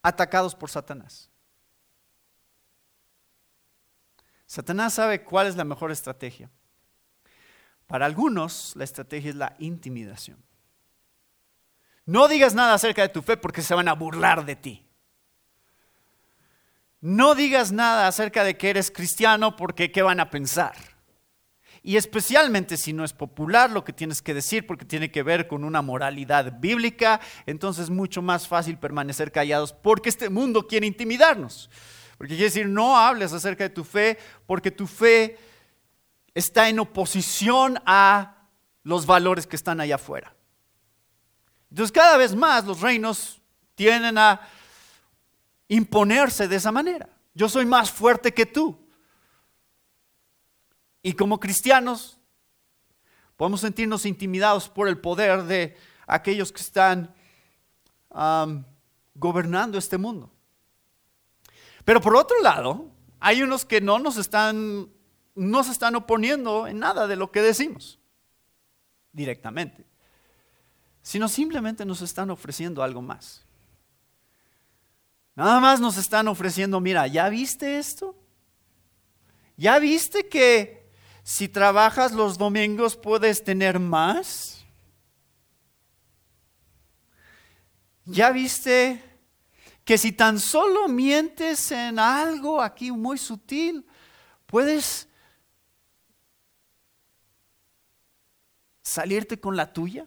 [0.00, 1.28] atacados por Satanás.
[4.46, 6.50] Satanás sabe cuál es la mejor estrategia.
[7.86, 10.42] Para algunos la estrategia es la intimidación.
[12.06, 14.86] No digas nada acerca de tu fe porque se van a burlar de ti.
[17.00, 20.74] No digas nada acerca de que eres cristiano porque ¿qué van a pensar?
[21.82, 25.46] Y especialmente si no es popular lo que tienes que decir porque tiene que ver
[25.46, 30.86] con una moralidad bíblica, entonces es mucho más fácil permanecer callados porque este mundo quiere
[30.86, 31.68] intimidarnos.
[32.16, 35.36] Porque quiere decir, no hables acerca de tu fe porque tu fe
[36.32, 38.48] está en oposición a
[38.82, 40.33] los valores que están allá afuera.
[41.74, 43.40] Entonces cada vez más los reinos
[43.74, 44.40] tienden a
[45.66, 47.08] imponerse de esa manera.
[47.34, 48.78] Yo soy más fuerte que tú.
[51.02, 52.16] Y como cristianos
[53.36, 57.12] podemos sentirnos intimidados por el poder de aquellos que están
[59.16, 60.30] gobernando este mundo.
[61.84, 64.92] Pero por otro lado, hay unos que no nos están,
[65.34, 67.98] no se están oponiendo en nada de lo que decimos
[69.10, 69.84] directamente,
[71.04, 73.44] sino simplemente nos están ofreciendo algo más.
[75.36, 78.16] Nada más nos están ofreciendo, mira, ¿ya viste esto?
[79.54, 80.90] ¿Ya viste que
[81.22, 84.64] si trabajas los domingos puedes tener más?
[88.06, 89.02] ¿Ya viste
[89.84, 93.86] que si tan solo mientes en algo aquí muy sutil,
[94.46, 95.06] puedes
[98.80, 100.06] salirte con la tuya?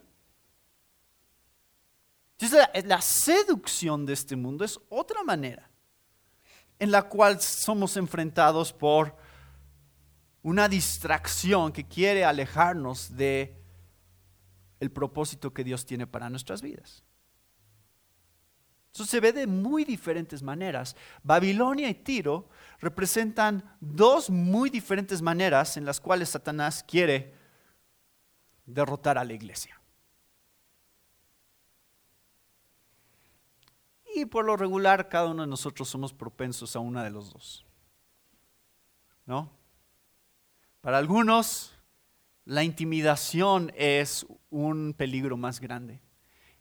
[2.40, 5.68] Entonces, la seducción de este mundo es otra manera
[6.78, 9.16] en la cual somos enfrentados por
[10.42, 13.56] una distracción que quiere alejarnos de
[14.78, 17.02] el propósito que Dios tiene para nuestras vidas.
[18.94, 20.96] Eso se ve de muy diferentes maneras.
[21.22, 22.48] Babilonia y Tiro
[22.80, 27.34] representan dos muy diferentes maneras en las cuales Satanás quiere
[28.64, 29.77] derrotar a la iglesia.
[34.18, 37.64] Y por lo regular, cada uno de nosotros somos propensos a una de los dos.
[39.24, 39.48] ¿No?
[40.80, 41.72] Para algunos,
[42.44, 46.02] la intimidación es un peligro más grande.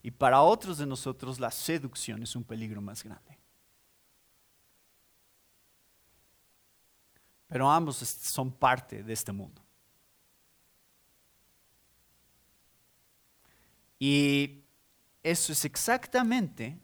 [0.04, 3.40] Y para otros de nosotros, la seducción es un peligro más grande.
[7.48, 9.64] Pero ambos son parte de este mundo.
[13.98, 14.62] Y
[15.24, 16.78] eso es exactamente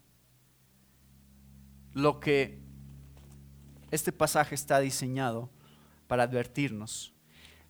[1.93, 2.61] lo que
[3.91, 5.49] este pasaje está diseñado
[6.07, 7.13] para advertirnos.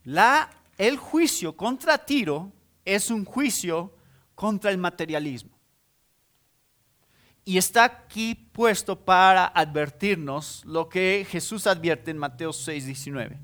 [0.03, 2.51] La, el juicio contra Tiro
[2.85, 3.95] es un juicio
[4.35, 5.51] contra el materialismo.
[7.45, 13.37] Y está aquí puesto para advertirnos lo que Jesús advierte en Mateo 6, 19.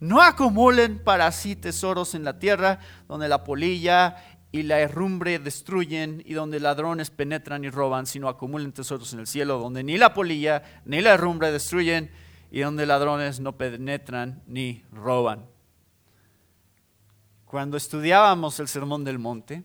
[0.00, 4.16] No acumulen para sí tesoros en la tierra, donde la polilla
[4.56, 9.26] y la herrumbre destruyen y donde ladrones penetran y roban, sino acumulen tesoros en el
[9.26, 12.10] cielo, donde ni la polilla ni la herrumbre destruyen
[12.50, 15.46] y donde ladrones no penetran ni roban.
[17.44, 19.62] Cuando estudiábamos el Sermón del Monte,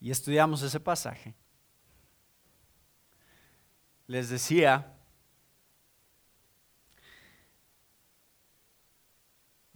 [0.00, 1.34] y estudiamos ese pasaje,
[4.06, 4.99] les decía,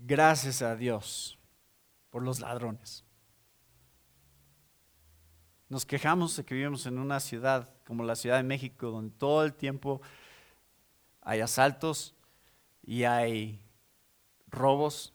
[0.06, 1.38] gracias a Dios
[2.10, 3.04] por los ladrones.
[5.68, 9.44] Nos quejamos de que vivimos en una ciudad como la Ciudad de México, donde todo
[9.44, 10.02] el tiempo
[11.22, 12.14] hay asaltos
[12.82, 13.60] y hay
[14.46, 15.14] robos.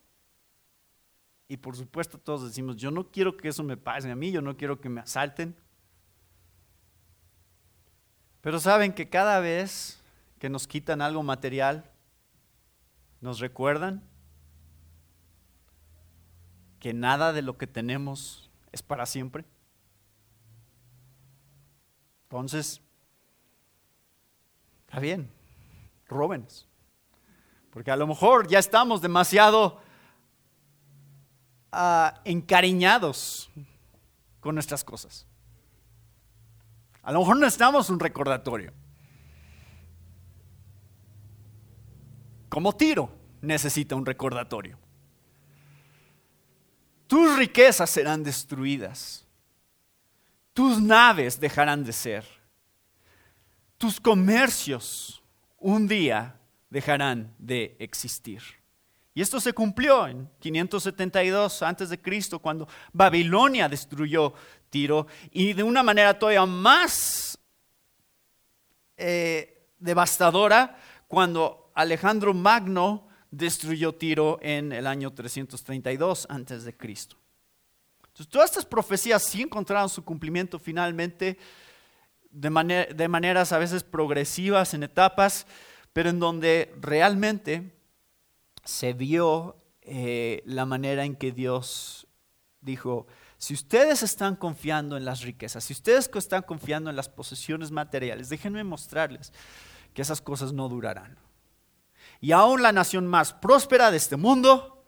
[1.47, 4.41] Y por supuesto todos decimos, yo no quiero que eso me pase a mí, yo
[4.41, 5.55] no quiero que me asalten.
[8.41, 9.99] Pero saben que cada vez
[10.39, 11.91] que nos quitan algo material,
[13.21, 14.08] nos recuerdan
[16.79, 19.45] que nada de lo que tenemos es para siempre.
[22.23, 22.81] Entonces,
[24.87, 25.31] está bien,
[26.07, 26.67] róbenos.
[27.71, 29.81] Porque a lo mejor ya estamos demasiado
[31.71, 33.49] ah, encariñados
[34.39, 35.25] con nuestras cosas.
[37.03, 38.73] A lo mejor necesitamos un recordatorio.
[42.49, 43.09] Como Tiro
[43.41, 44.77] necesita un recordatorio.
[47.09, 49.25] Tus riquezas serán destruidas.
[50.53, 52.23] Tus naves dejarán de ser.
[53.79, 55.23] Tus comercios
[55.57, 58.43] un día dejarán de existir.
[59.15, 64.35] Y esto se cumplió en 572 antes de Cristo cuando Babilonia destruyó
[64.69, 67.39] Tiro y de una manera todavía más
[68.97, 77.17] eh, devastadora cuando Alejandro Magno destruyó Tiro en el año 332 antes de Cristo.
[78.07, 81.37] Entonces, todas estas profecías sí encontraron su cumplimiento finalmente
[82.31, 85.47] de, maneras a veces progresivas en etapas,
[85.93, 87.73] pero en donde realmente
[88.63, 92.07] se vio eh, la manera en que Dios
[92.61, 97.71] dijo, si ustedes están confiando en las riquezas, si ustedes están confiando en las posesiones
[97.71, 99.31] materiales, déjenme mostrarles
[99.93, 101.17] que esas cosas no durarán.
[102.21, 104.83] Y aún la nación más próspera de este mundo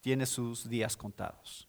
[0.00, 1.68] tiene sus días contados.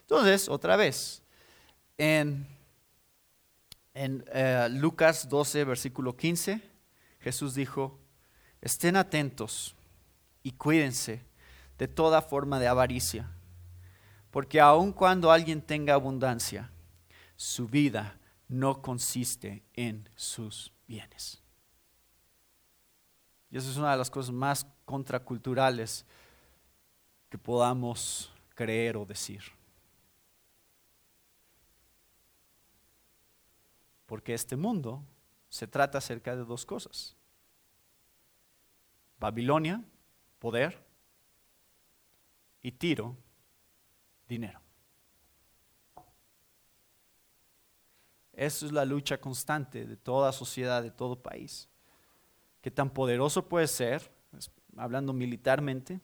[0.00, 1.22] Entonces, otra vez,
[1.98, 2.46] en
[3.96, 6.60] en eh, Lucas 12, versículo 15,
[7.18, 7.98] Jesús dijo,
[8.60, 9.74] estén atentos
[10.42, 11.24] y cuídense
[11.78, 13.30] de toda forma de avaricia,
[14.30, 16.70] porque aun cuando alguien tenga abundancia,
[17.36, 21.42] su vida no consiste en sus bienes.
[23.50, 26.04] Y eso es una de las cosas más contraculturales
[27.28, 29.42] que podamos creer o decir.
[34.06, 35.04] Porque este mundo
[35.48, 37.16] se trata acerca de dos cosas.
[39.18, 39.82] Babilonia,
[40.38, 40.84] poder,
[42.62, 43.16] y Tiro,
[44.28, 44.65] dinero.
[48.36, 51.68] Esa es la lucha constante de toda sociedad, de todo país.
[52.60, 54.12] Qué tan poderoso puede ser,
[54.76, 56.00] hablando militarmente,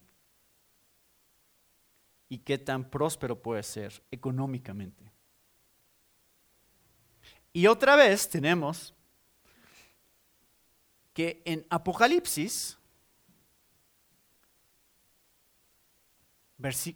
[2.31, 5.13] y qué tan próspero puede ser económicamente.
[7.53, 8.95] Y otra vez tenemos
[11.13, 12.79] que en Apocalipsis,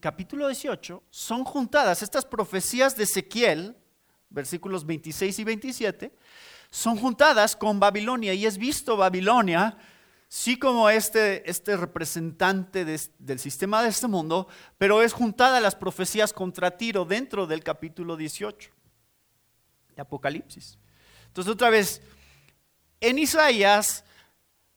[0.00, 3.76] capítulo 18, son juntadas estas profecías de Ezequiel,
[4.30, 6.12] versículos 26 y 27,
[6.70, 9.78] son juntadas con Babilonia y es visto Babilonia
[10.28, 16.32] sí como este, este representante del sistema de este mundo, pero es juntada las profecías
[16.32, 18.70] contra Tiro dentro del capítulo 18
[19.94, 20.78] de Apocalipsis.
[21.28, 22.02] Entonces otra vez,
[23.00, 24.04] en Isaías,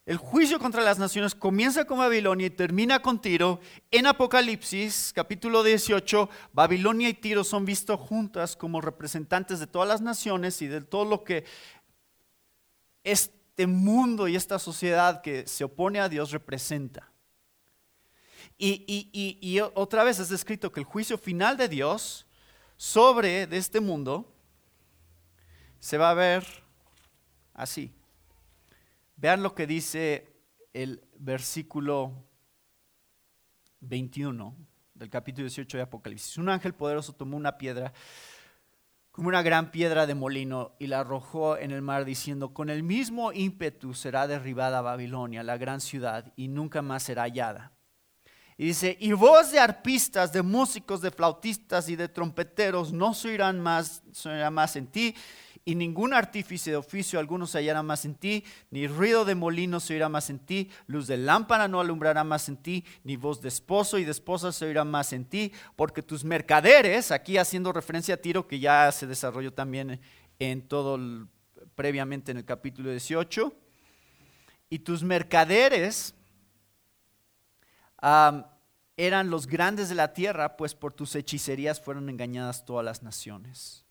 [0.09, 3.59] el juicio contra las naciones comienza con Babilonia y termina con Tiro.
[3.91, 10.01] En Apocalipsis, capítulo 18, Babilonia y Tiro son vistos juntas como representantes de todas las
[10.01, 11.45] naciones y de todo lo que
[13.03, 17.11] este mundo y esta sociedad que se opone a Dios representa.
[18.57, 22.25] Y, otra vez es descrito que el juicio final de Dios
[22.77, 24.33] sobre este mundo
[25.79, 26.47] se va a ver
[27.53, 27.93] así.
[29.21, 30.31] Vean lo que dice
[30.71, 32.13] el versículo
[33.81, 34.55] 21
[34.93, 36.37] del capítulo 18 de Apocalipsis.
[36.37, 37.91] Un ángel poderoso tomó una piedra,
[39.11, 42.81] como una gran piedra de molino, y la arrojó en el mar diciendo, con el
[42.81, 47.73] mismo ímpetu será derribada Babilonia, la gran ciudad, y nunca más será hallada.
[48.55, 53.37] Y dice, y voz de arpistas, de músicos, de flautistas y de trompeteros no se
[53.53, 55.13] más, se más en ti,
[55.65, 59.79] y ningún artífice de oficio alguno se hallará más en ti, ni ruido de molino
[59.79, 63.41] se oirá más en ti, luz de lámpara no alumbrará más en ti, ni voz
[63.41, 67.71] de esposo y de esposa se oirá más en ti, porque tus mercaderes, aquí haciendo
[67.71, 69.99] referencia a Tiro, que ya se desarrolló también
[70.39, 71.27] en todo
[71.75, 73.53] previamente en el capítulo 18,
[74.69, 76.15] y tus mercaderes
[78.01, 83.85] eran los grandes de la tierra, pues por tus hechicerías fueron engañadas todas las naciones.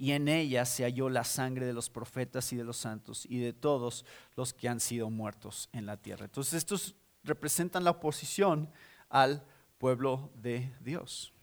[0.00, 3.38] Y en ellas se halló la sangre de los profetas y de los santos y
[3.38, 6.24] de todos los que han sido muertos en la tierra.
[6.24, 8.72] Entonces estos representan la oposición
[9.10, 9.44] al
[9.76, 11.34] pueblo de Dios.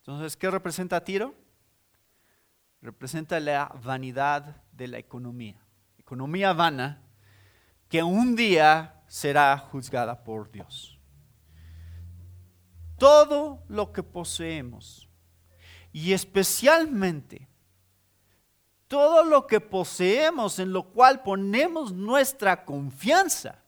[0.00, 1.34] Entonces, ¿qué representa Tiro?
[2.82, 5.64] Representa la vanidad de la economía.
[5.96, 7.00] Economía vana
[7.88, 11.00] que un día será juzgada por Dios.
[12.98, 15.08] Todo lo que poseemos
[15.94, 17.48] y especialmente
[18.88, 23.62] todo lo que poseemos en lo cual ponemos nuestra confianza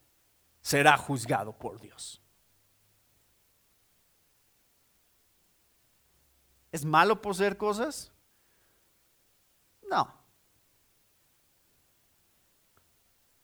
[0.60, 2.20] será juzgado por Dios.
[6.72, 8.10] ¿Es malo poseer cosas?
[9.88, 10.12] No.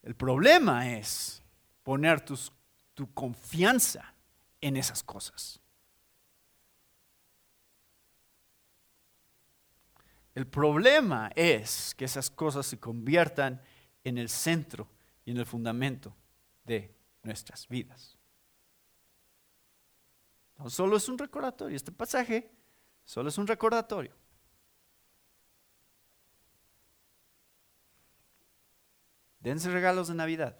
[0.03, 1.41] El problema es
[1.85, 4.13] poner tu confianza
[4.61, 5.62] en esas cosas.
[10.35, 13.61] El problema es que esas cosas se conviertan
[14.03, 14.89] en el centro
[15.25, 16.17] y en el fundamento
[16.65, 18.17] de nuestras vidas.
[20.57, 22.51] No solo es un recordatorio, este pasaje
[23.05, 24.15] solo es un recordatorio.
[29.41, 30.57] Dense regalos de Navidad.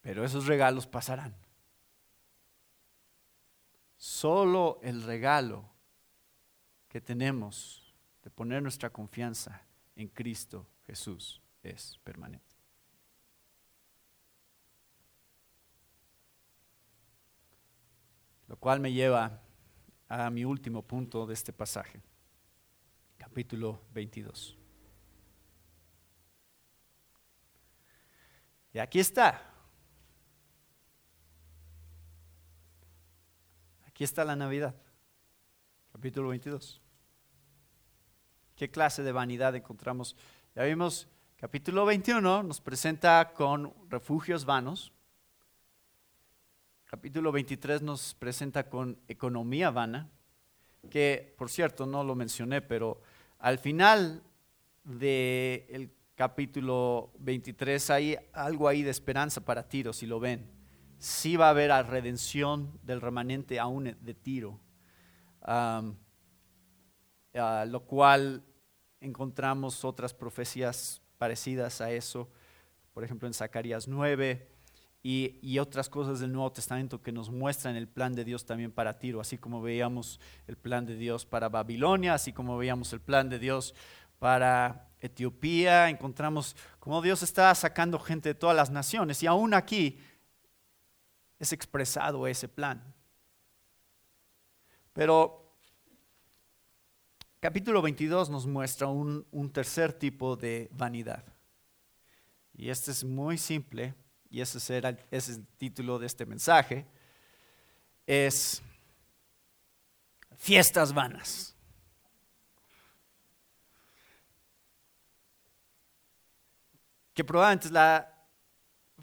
[0.00, 1.36] Pero esos regalos pasarán.
[4.00, 5.68] Solo el regalo
[6.88, 9.60] que tenemos de poner nuestra confianza
[9.94, 12.56] en Cristo Jesús es permanente.
[18.48, 19.42] Lo cual me lleva
[20.08, 22.00] a mi último punto de este pasaje
[23.18, 24.56] capítulo 22.
[28.72, 29.49] Y aquí está.
[34.00, 34.74] Aquí está la Navidad,
[35.92, 36.80] capítulo 22.
[38.56, 40.16] ¿Qué clase de vanidad encontramos?
[40.54, 44.90] Ya vimos, capítulo 21 nos presenta con refugios vanos.
[46.86, 50.08] Capítulo 23 nos presenta con economía vana,
[50.88, 53.02] que por cierto no lo mencioné, pero
[53.38, 54.22] al final
[54.82, 60.59] del capítulo 23 hay algo ahí de esperanza para Tiro, si lo ven.
[61.00, 64.60] Sí va a haber a redención del remanente aún de Tiro,
[67.32, 68.44] lo cual
[69.00, 72.28] encontramos otras profecías parecidas a eso,
[72.92, 74.46] por ejemplo en Zacarías 9
[75.02, 78.98] y, otras cosas del Nuevo Testamento que nos muestran el plan de Dios también para
[78.98, 83.30] Tiro, así como veíamos el plan de Dios para Babilonia, así como veíamos el plan
[83.30, 83.74] de Dios
[84.18, 89.98] para Etiopía, encontramos cómo Dios está sacando gente de todas las naciones y aún aquí
[91.40, 92.94] es expresado ese plan.
[94.92, 95.56] Pero
[97.40, 101.24] capítulo 22 nos muestra un, un tercer tipo de vanidad.
[102.52, 103.94] Y este es muy simple
[104.28, 106.86] y ese, será, es el título de este mensaje,
[108.06, 108.62] es
[110.36, 111.56] fiestas vanas.
[117.14, 118.09] Que probablemente es la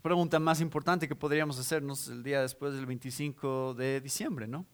[0.01, 4.65] pregunta más importante que podríamos hacernos el día después del 25 de diciembre, ¿no?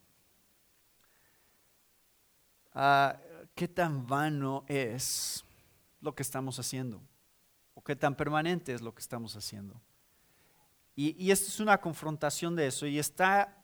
[2.73, 3.17] Ah,
[3.55, 5.45] ¿Qué tan vano es
[6.01, 7.01] lo que estamos haciendo?
[7.75, 9.79] ¿O qué tan permanente es lo que estamos haciendo?
[10.95, 13.63] Y, esto es una confrontación de eso y está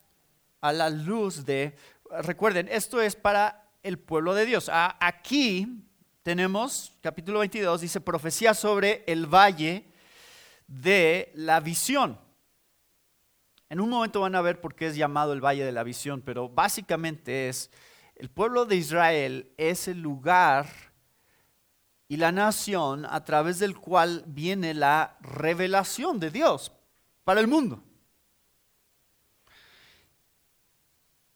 [0.61, 1.75] a la luz de,
[2.23, 4.69] recuerden, esto es para el pueblo de Dios.
[4.71, 5.85] aquí
[6.23, 9.91] tenemos, capítulo 22, dice profecía sobre el valle
[10.69, 12.19] de la visión.
[13.69, 16.21] En un momento van a ver por qué es llamado el Valle de la Visión,
[16.21, 17.69] pero básicamente es,
[18.15, 20.67] el pueblo de Israel es el lugar
[22.07, 26.71] y la nación a través del cual viene la revelación de Dios
[27.23, 27.83] para el mundo.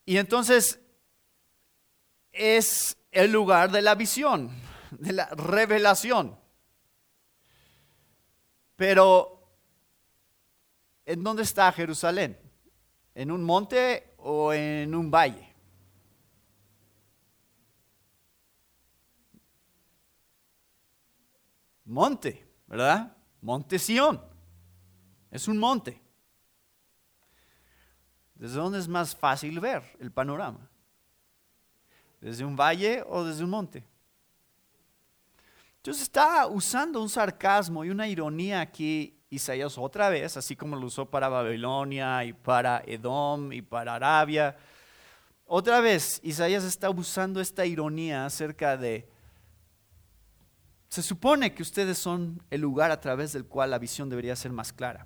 [0.05, 0.79] Y entonces
[2.31, 4.51] es el lugar de la visión,
[4.91, 6.42] de la revelación.
[8.75, 9.47] Pero,
[11.05, 12.37] ¿en dónde está Jerusalén?
[13.15, 15.53] ¿En un monte o en un valle?
[21.85, 23.15] Monte, ¿verdad?
[23.41, 24.21] Monte Sión.
[25.29, 26.01] Es un monte.
[28.35, 30.69] ¿Desde dónde es más fácil ver el panorama?
[32.19, 33.85] ¿Desde un valle o desde un monte?
[35.83, 40.85] Entonces está usando un sarcasmo y una ironía aquí Isaías otra vez, así como lo
[40.85, 44.55] usó para Babilonia y para Edom y para Arabia.
[45.45, 49.09] Otra vez, Isaías está usando esta ironía acerca de,
[50.87, 54.53] se supone que ustedes son el lugar a través del cual la visión debería ser
[54.53, 55.05] más clara.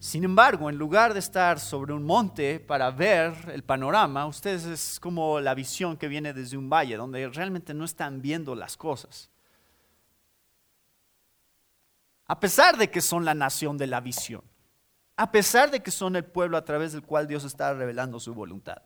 [0.00, 4.98] Sin embargo, en lugar de estar sobre un monte para ver el panorama, ustedes es
[4.98, 9.30] como la visión que viene desde un valle, donde realmente no están viendo las cosas
[12.30, 14.44] a pesar de que son la nación de la visión,
[15.16, 18.32] a pesar de que son el pueblo a través del cual Dios está revelando su
[18.32, 18.82] voluntad.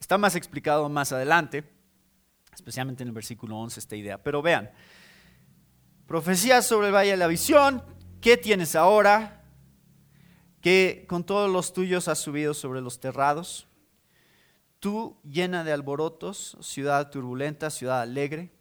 [0.00, 1.70] Está más explicado más adelante,
[2.54, 4.22] especialmente en el versículo 11 esta idea.
[4.22, 4.70] Pero vean,
[6.06, 7.84] profecías sobre el valle de la visión,
[8.22, 9.44] ¿qué tienes ahora?
[10.62, 13.68] Que con todos los tuyos has subido sobre los terrados.
[14.78, 18.58] Tú llena de alborotos, ciudad turbulenta, ciudad alegre.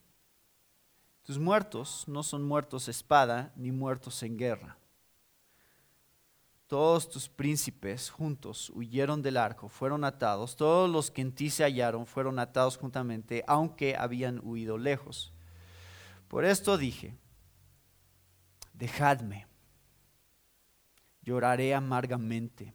[1.29, 4.79] Tus muertos no son muertos espada ni muertos en guerra.
[6.65, 10.55] Todos tus príncipes juntos huyeron del arco, fueron atados.
[10.55, 15.31] Todos los que en ti se hallaron fueron atados juntamente, aunque habían huido lejos.
[16.27, 17.15] Por esto dije,
[18.73, 19.45] dejadme,
[21.21, 22.73] lloraré amargamente.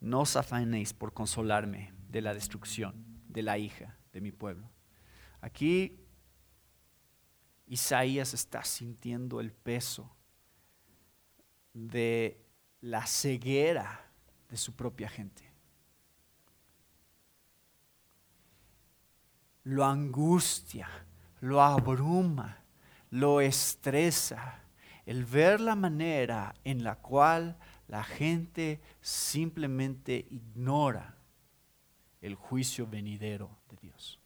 [0.00, 4.68] No os afanéis por consolarme de la destrucción de la hija de mi pueblo.
[5.40, 6.07] Aquí
[7.68, 10.10] Isaías está sintiendo el peso
[11.72, 12.44] de
[12.80, 14.10] la ceguera
[14.48, 15.44] de su propia gente.
[19.64, 20.88] Lo angustia,
[21.40, 22.64] lo abruma,
[23.10, 24.62] lo estresa
[25.04, 31.16] el ver la manera en la cual la gente simplemente ignora
[32.20, 34.20] el juicio venidero de Dios.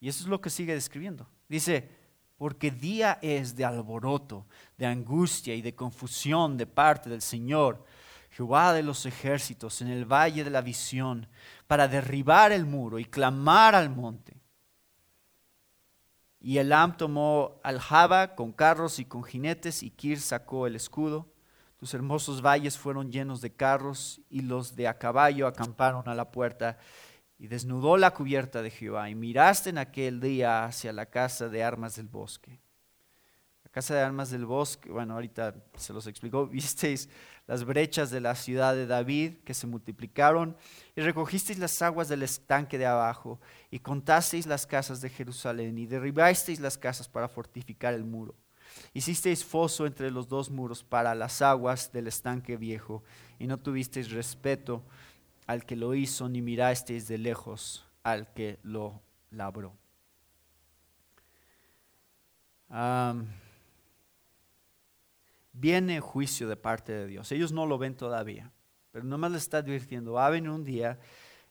[0.00, 1.28] Y eso es lo que sigue describiendo.
[1.50, 1.90] Dice,
[2.38, 4.46] porque día es de alboroto,
[4.78, 7.84] de angustia y de confusión de parte del Señor,
[8.30, 11.26] Jehová de los ejércitos, en el valle de la visión,
[11.66, 14.36] para derribar el muro y clamar al monte.
[16.38, 21.26] Y Elam tomó aljaba con carros y con jinetes, y Kir sacó el escudo.
[21.78, 26.30] Tus hermosos valles fueron llenos de carros, y los de a caballo acamparon a la
[26.30, 26.78] puerta
[27.40, 31.64] y desnudó la cubierta de Jehová, y miraste en aquel día hacia la casa de
[31.64, 32.60] armas del bosque.
[33.64, 37.08] La casa de armas del bosque, bueno, ahorita se los explicó, visteis
[37.46, 40.54] las brechas de la ciudad de David que se multiplicaron,
[40.94, 45.86] y recogisteis las aguas del estanque de abajo, y contasteis las casas de Jerusalén, y
[45.86, 48.34] derribasteis las casas para fortificar el muro.
[48.92, 53.02] Hicisteis foso entre los dos muros para las aguas del estanque viejo,
[53.38, 54.84] y no tuvisteis respeto
[55.50, 59.76] al que lo hizo, ni mirasteis de lejos al que lo labró.
[65.52, 67.32] viene juicio de parte de Dios.
[67.32, 68.52] Ellos no lo ven todavía,
[68.92, 71.00] pero nomás les está advirtiendo, va a venir un día,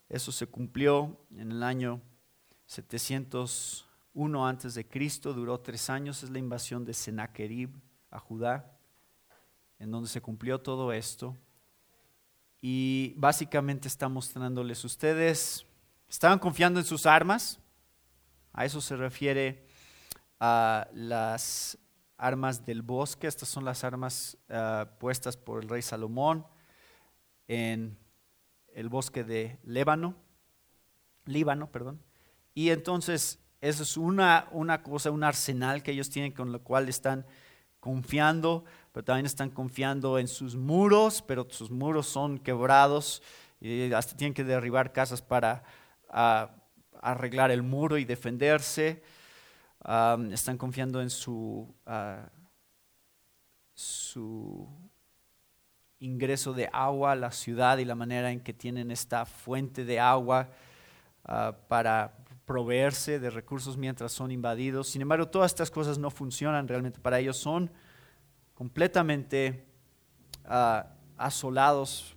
[0.07, 1.99] eso se cumplió en el año
[2.67, 7.69] 701 antes de Cristo, duró tres años, es la invasión de Sennacherib
[8.11, 8.79] a Judá,
[9.77, 11.35] en donde se cumplió todo esto
[12.61, 15.65] y básicamente está mostrándoles ustedes,
[16.07, 17.59] estaban confiando en sus armas,
[18.53, 19.65] a eso se refiere
[20.39, 21.77] a las
[22.17, 26.45] armas del bosque, estas son las armas ah, puestas por el rey Salomón
[27.47, 27.97] en
[28.73, 30.15] el bosque de Líbano,
[31.25, 32.01] Líbano, perdón.
[32.53, 36.89] Y entonces eso es una, una cosa, un arsenal que ellos tienen con lo cual
[36.89, 37.25] están
[37.79, 43.21] confiando, pero también están confiando en sus muros, pero sus muros son quebrados
[43.61, 45.63] y hasta tienen que derribar casas para
[47.01, 49.03] arreglar el muro y defenderse.
[50.31, 51.73] están confiando en su,
[53.73, 54.67] su
[55.99, 59.99] ingreso de agua a la ciudad y la manera en que tienen esta fuente de
[59.99, 60.49] agua
[61.25, 62.13] ah, para
[62.45, 64.87] proveerse de recursos mientras son invadidos.
[64.87, 67.69] Sin embargo, todas estas cosas no funcionan realmente para ellos, son
[68.59, 69.65] completamente
[70.43, 70.85] ah,
[71.15, 72.13] asolados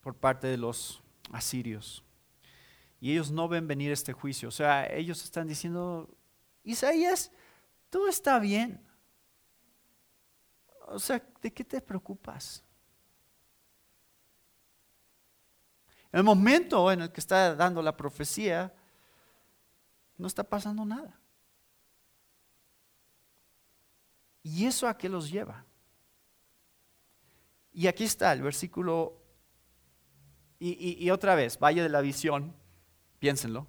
[0.00, 2.02] por parte de los asirios.
[3.02, 4.48] Y ellos no ven venir este juicio.
[4.48, 6.08] O sea, ellos están diciendo,
[6.62, 7.30] Isaías,
[7.90, 8.82] todo está bien.
[10.86, 12.64] O sea, ¿de qué te preocupas?
[16.12, 18.74] En el momento en el que está dando la profecía,
[20.16, 21.20] no está pasando nada.
[24.44, 25.64] ¿Y eso a qué los lleva?
[27.72, 29.20] Y aquí está el versículo,
[30.60, 32.54] y, otra vez, Valle de la Visión,
[33.18, 33.66] piénsenlo.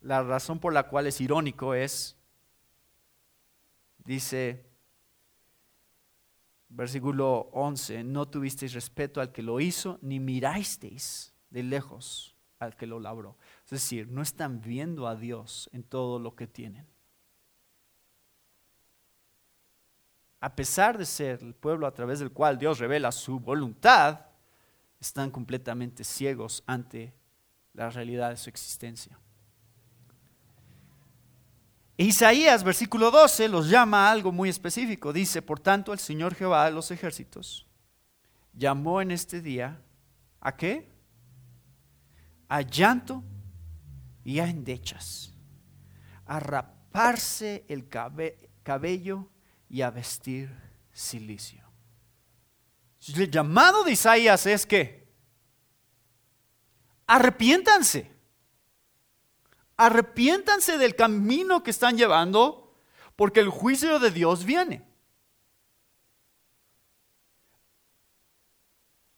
[0.00, 2.16] La razón por la cual es irónico es,
[3.98, 4.66] dice,
[6.68, 12.86] versículo 11, no tuvisteis respeto al que lo hizo, ni mirasteis de lejos al que
[12.86, 13.38] lo labró.
[13.64, 16.91] Es decir, no están viendo a Dios en todo lo que tienen.
[20.42, 24.22] A pesar de ser el pueblo a través del cual Dios revela su voluntad,
[25.00, 27.14] están completamente ciegos ante
[27.74, 29.16] la realidad de su existencia.
[31.96, 35.12] Isaías, versículo 12, los llama a algo muy específico.
[35.12, 37.68] Dice, por tanto, el Señor Jehová de los ejércitos
[38.52, 39.80] llamó en este día
[40.40, 40.90] a qué?
[42.48, 43.22] A llanto
[44.24, 45.32] y a endechas,
[46.26, 47.88] a raparse el
[48.64, 49.28] cabello
[49.72, 50.48] y a vestir
[50.92, 51.64] silicio.
[53.16, 55.08] El llamado de Isaías es que
[57.08, 58.12] arrepiéntanse
[59.76, 62.74] arrepiéntanse del camino que están llevando,
[63.16, 64.86] porque el juicio de Dios viene.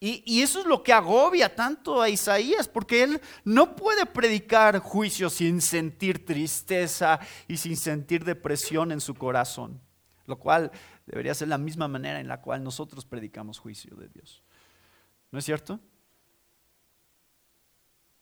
[0.00, 5.30] Y, eso es lo que agobia tanto a Isaías, porque él no puede predicar juicio
[5.30, 9.80] sin sentir tristeza y sin sentir depresión en su corazón,
[10.26, 10.70] lo cual
[11.06, 14.42] debería ser la misma manera en la cual nosotros predicamos juicio de Dios.
[15.30, 15.80] ¿No es cierto?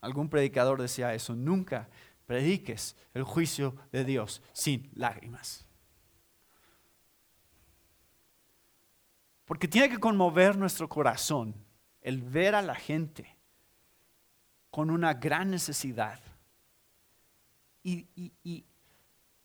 [0.00, 1.88] Algún predicador decía eso, nunca
[2.26, 5.64] prediques el juicio de Dios sin lágrimas.
[9.44, 11.55] Porque tiene que conmover nuestro corazón
[12.00, 13.36] el ver a la gente
[14.70, 16.18] con una gran necesidad
[17.84, 18.64] y,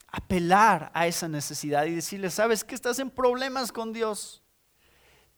[0.08, 4.44] apelar a esa necesidad y decirle, sabes que estás en problemas con Dios.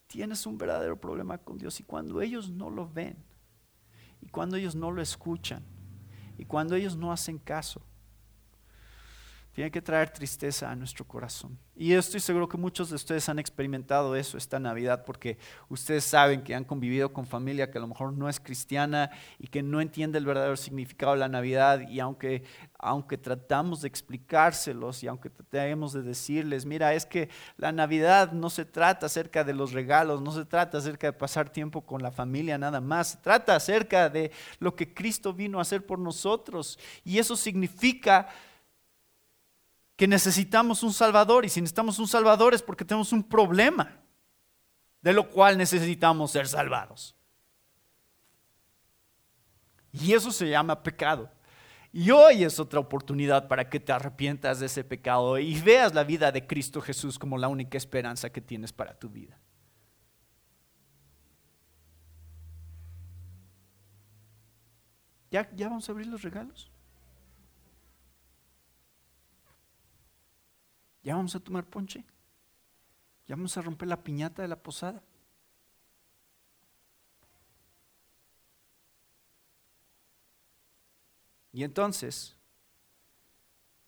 [0.07, 3.23] Tienes un verdadero problema con Dios y cuando ellos no lo ven
[4.21, 5.63] y cuando ellos no lo escuchan,
[6.37, 7.81] y cuando ellos no hacen caso,
[9.59, 11.59] tiene que traer tristeza a nuestro corazón.
[11.75, 15.37] Y estoy seguro que muchos de ustedes han experimentado eso esta Navidad porque
[15.67, 19.47] ustedes saben que han convivido con familia que a lo mejor no es cristiana y
[19.47, 22.43] que no entiende el verdadero significado de la Navidad y aunque,
[22.77, 28.49] aunque tratamos de explicárselos y aunque tratemos de decirles, mira, es que la Navidad no
[28.49, 32.11] se trata acerca de los regalos, no se trata acerca de pasar tiempo con la
[32.11, 36.79] familia nada más, se trata acerca de lo que Cristo vino a hacer por nosotros
[37.03, 38.29] y eso significa
[39.99, 43.99] que necesitamos un Salvador y si necesitamos un Salvador es porque tenemos un problema
[45.01, 47.17] de lo cual necesitamos ser salvados.
[49.91, 51.29] Y eso se llama pecado.
[51.91, 56.05] Y hoy es otra oportunidad para que te arrepientas de ese pecado y veas la
[56.05, 59.37] vida de Cristo Jesús como la única esperanza que tienes para tu vida.
[65.29, 66.71] ¿Ya, ya vamos a abrir los regalos?
[71.09, 72.05] Ya vamos a tomar ponche.
[73.25, 75.01] Ya vamos a romper la piñata de la posada.
[81.51, 82.37] Y entonces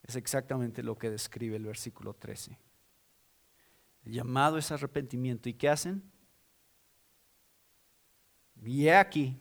[0.02, 2.58] es exactamente lo que describe el versículo 13.
[4.06, 5.48] El llamado es arrepentimiento.
[5.48, 6.02] ¿Y qué hacen?
[8.64, 9.40] Y aquí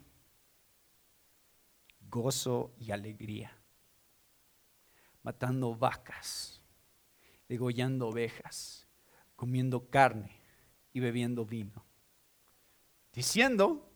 [2.11, 3.57] gozo y alegría,
[5.23, 6.60] matando vacas
[7.51, 8.87] degollando ovejas,
[9.35, 10.31] comiendo carne
[10.93, 11.85] y bebiendo vino,
[13.13, 13.91] diciendo,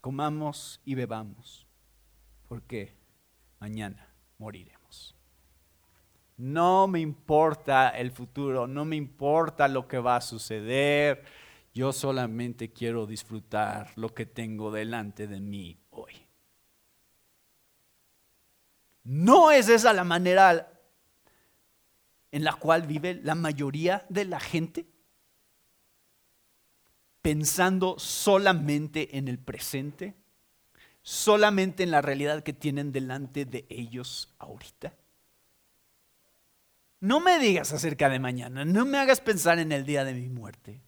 [0.00, 1.66] comamos y bebamos,
[2.46, 2.94] porque
[3.58, 5.16] mañana moriremos.
[6.36, 11.24] No me importa el futuro, no me importa lo que va a suceder,
[11.74, 16.12] yo solamente quiero disfrutar lo que tengo delante de mí hoy.
[19.02, 20.74] No es esa la manera
[22.36, 24.84] en la cual vive la mayoría de la gente?
[27.22, 30.14] Pensando solamente en el presente,
[31.00, 34.92] solamente en la realidad que tienen delante de ellos ahorita.
[37.00, 40.28] No me digas acerca de mañana, no me hagas pensar en el día de mi
[40.28, 40.82] muerte.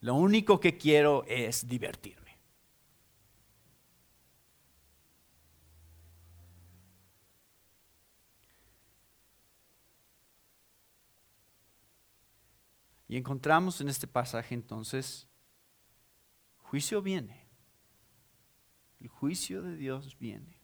[0.00, 2.27] Lo único que quiero es divertirme.
[13.08, 15.26] Y encontramos en este pasaje entonces,
[16.58, 17.46] juicio viene,
[19.00, 20.58] El juicio de Dios viene.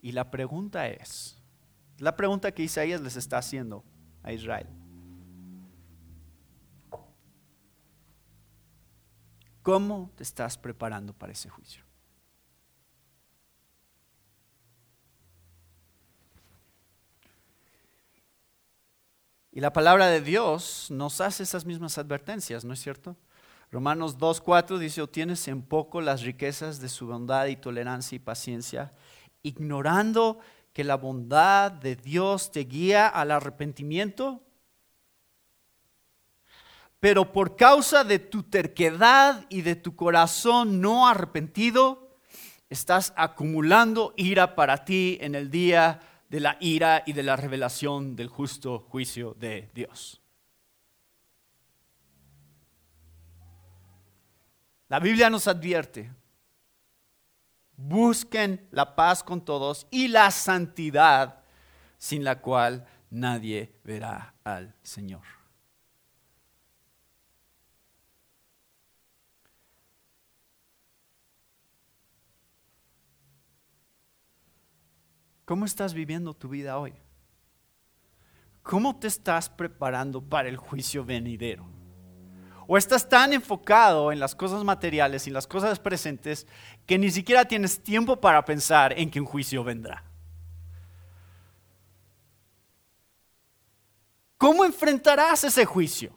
[0.00, 1.36] Y la pregunta es,
[1.98, 3.84] la pregunta que Isaías les está haciendo
[4.22, 4.68] a Israel.
[9.62, 11.83] ¿Cómo te estás preparando para ese juicio?
[19.54, 23.16] Y la palabra de Dios nos hace esas mismas advertencias, ¿no es cierto?
[23.70, 28.92] Romanos 2.4 dice, obtienes en poco las riquezas de su bondad y tolerancia y paciencia,
[29.42, 30.40] ignorando
[30.72, 34.42] que la bondad de Dios te guía al arrepentimiento
[37.04, 42.16] pero por causa de tu terquedad y de tu corazón no arrepentido,
[42.70, 48.16] estás acumulando ira para ti en el día de la ira y de la revelación
[48.16, 50.20] del justo juicio de Dios.
[54.88, 56.12] La Biblia nos advierte,
[57.76, 61.42] busquen la paz con todos y la santidad
[61.98, 65.33] sin la cual nadie verá al Señor.
[75.44, 76.94] ¿Cómo estás viviendo tu vida hoy?
[78.62, 81.66] ¿Cómo te estás preparando para el juicio venidero?
[82.66, 86.46] ¿O estás tan enfocado en las cosas materiales y las cosas presentes
[86.86, 90.02] que ni siquiera tienes tiempo para pensar en que un juicio vendrá?
[94.38, 96.12] ¿Cómo enfrentarás ese juicio?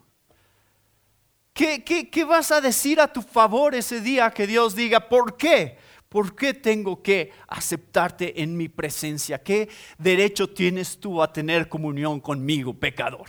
[1.52, 5.76] ¿Qué, qué, vas a decir a tu favor ese día que Dios diga, ¿por qué?
[6.08, 9.42] ¿Por qué tengo que aceptarte en mi presencia?
[9.42, 13.28] ¿Qué derecho tienes tú a tener comunión conmigo, pecador?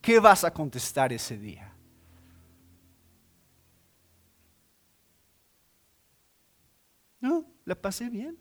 [0.00, 1.74] ¿Qué vas a contestar ese día?
[7.20, 8.38] No, le pasé bien.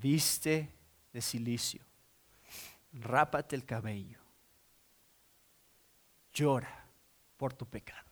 [0.00, 0.68] Viste
[1.12, 1.82] de silicio,
[2.92, 4.18] rápate el cabello,
[6.32, 6.84] llora
[7.36, 8.08] por tu pecado.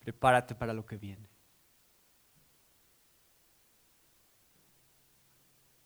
[0.00, 1.26] Prepárate para lo que viene.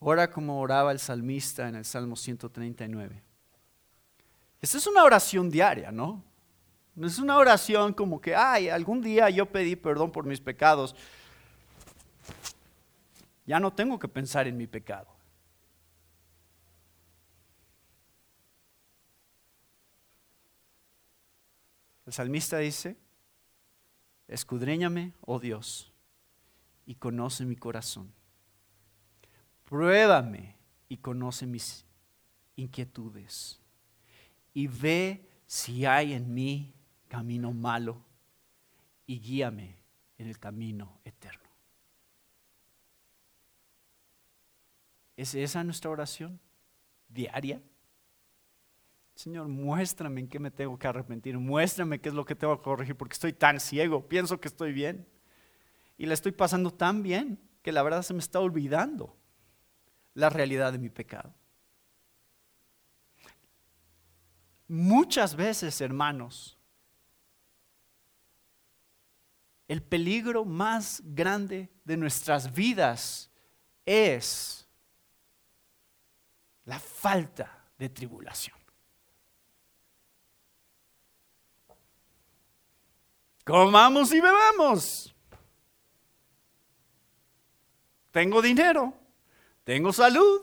[0.01, 3.23] Ora como oraba el salmista en el Salmo 139.
[4.61, 6.23] Esta es una oración diaria, ¿no?
[6.95, 10.97] No es una oración como que, ay, algún día yo pedí perdón por mis pecados
[13.49, 15.09] ya no tengo que pensar en mi pecado.
[22.05, 22.99] El salmista dice,
[24.27, 25.91] escudriñame, oh Dios,
[26.85, 28.13] y conoce mi corazón.
[29.65, 30.59] Pruébame
[30.91, 31.87] y conoce mis
[32.55, 33.63] inquietudes.
[34.53, 36.75] Y ve si hay en mí
[37.09, 38.05] camino malo
[39.07, 39.75] y guíame
[40.19, 41.48] en el camino eterno.
[45.19, 46.39] ¿Es esa nuestra oración
[47.09, 47.61] diaria?
[49.17, 52.63] Señor, muéstrame en qué me tengo que arrepentir, muéstrame qué es lo que tengo que
[52.63, 55.09] corregir, porque estoy tan ciego, pienso que estoy bien
[55.97, 59.17] y la estoy pasando tan bien que la verdad se me está olvidando
[60.15, 61.35] la realidad de mi pecado.
[64.69, 66.57] Muchas veces, hermanos,
[69.67, 73.33] el peligro más grande de nuestras vidas
[73.85, 74.68] es
[76.69, 78.57] la falta de tribulación.
[83.43, 85.17] Comamos y bebamos.
[88.11, 88.93] Tengo dinero,
[89.65, 90.43] tengo salud,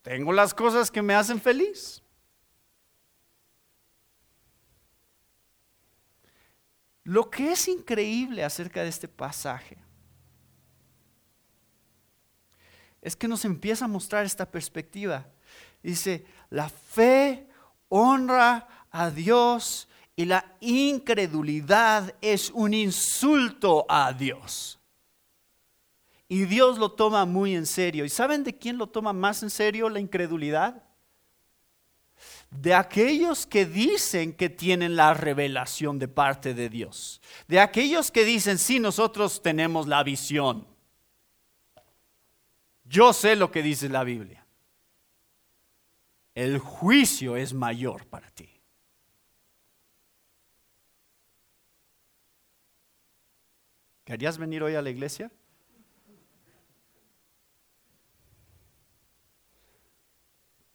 [0.00, 2.02] tengo las cosas que me hacen feliz.
[7.04, 9.76] Lo que es increíble acerca de este pasaje
[13.06, 15.28] es que nos empieza a mostrar esta perspectiva.
[15.80, 17.46] Dice, la fe
[17.88, 19.86] honra a Dios
[20.16, 24.80] y la incredulidad es un insulto a Dios.
[26.26, 28.04] Y Dios lo toma muy en serio.
[28.04, 30.82] ¿Y saben de quién lo toma más en serio la incredulidad?
[32.50, 37.20] De aquellos que dicen que tienen la revelación de parte de Dios.
[37.46, 40.66] De aquellos que dicen, sí, nosotros tenemos la visión.
[42.88, 44.46] Yo sé lo que dice la Biblia.
[46.34, 48.48] El juicio es mayor para ti.
[54.04, 55.32] ¿Querías venir hoy a la iglesia?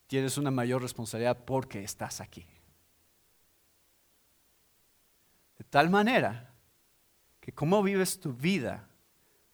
[0.07, 2.45] Tienes una mayor responsabilidad porque estás aquí.
[5.57, 6.53] De tal manera
[7.39, 8.89] que cómo vives tu vida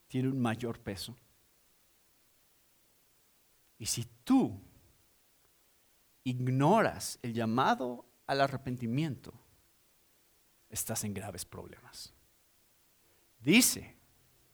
[0.07, 1.15] tiene un mayor peso.
[3.77, 4.61] Y si tú
[6.23, 9.33] ignoras el llamado al arrepentimiento,
[10.69, 12.13] estás en graves problemas.
[13.39, 13.95] Dice,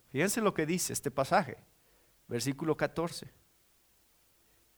[0.09, 1.57] fíjense lo que dice este pasaje,
[2.27, 3.31] versículo 14.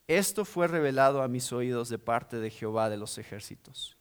[0.08, 3.98] Esto fue revelado a mis oídos de parte de Jehová de los ejércitos,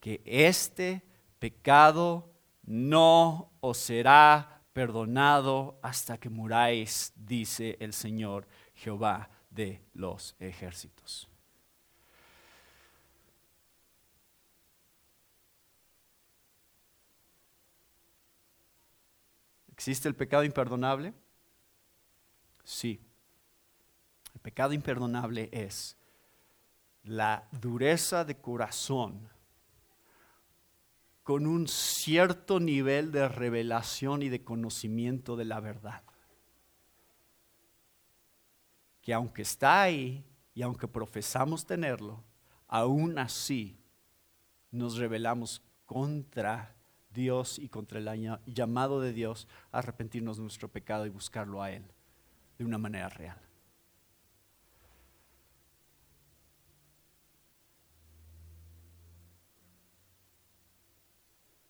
[0.00, 1.02] que este
[1.38, 2.30] pecado
[2.62, 8.46] no os será perdonado hasta que muráis, dice el Señor
[8.82, 11.28] Jehová de los ejércitos.
[19.70, 21.14] ¿Existe el pecado imperdonable?
[22.64, 23.00] Sí.
[24.34, 25.96] El pecado imperdonable es
[27.04, 29.28] la dureza de corazón
[31.22, 36.02] con un cierto nivel de revelación y de conocimiento de la verdad.
[39.02, 40.24] Que aunque está ahí
[40.54, 42.24] y aunque profesamos tenerlo,
[42.66, 43.78] aún así
[44.70, 46.74] nos rebelamos contra
[47.10, 51.70] Dios y contra el llamado de Dios a arrepentirnos de nuestro pecado y buscarlo a
[51.70, 51.84] Él
[52.58, 53.38] de una manera real.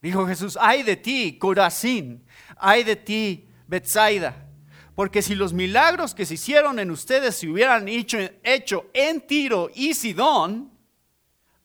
[0.00, 2.24] Dijo Jesús, ay de ti, Corazín,
[2.56, 4.51] ay de ti, Bethsaida,
[4.94, 9.94] porque si los milagros que se hicieron en ustedes se hubieran hecho, en Tiro y
[9.94, 10.70] Sidón,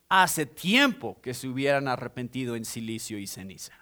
[0.08, 3.74] hace tiempo que se hubieran arrepentido en silicio y ceniza.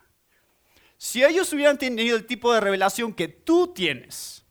[0.98, 4.44] Si ellos hubieran tenido el tipo de revelación que tú tienes,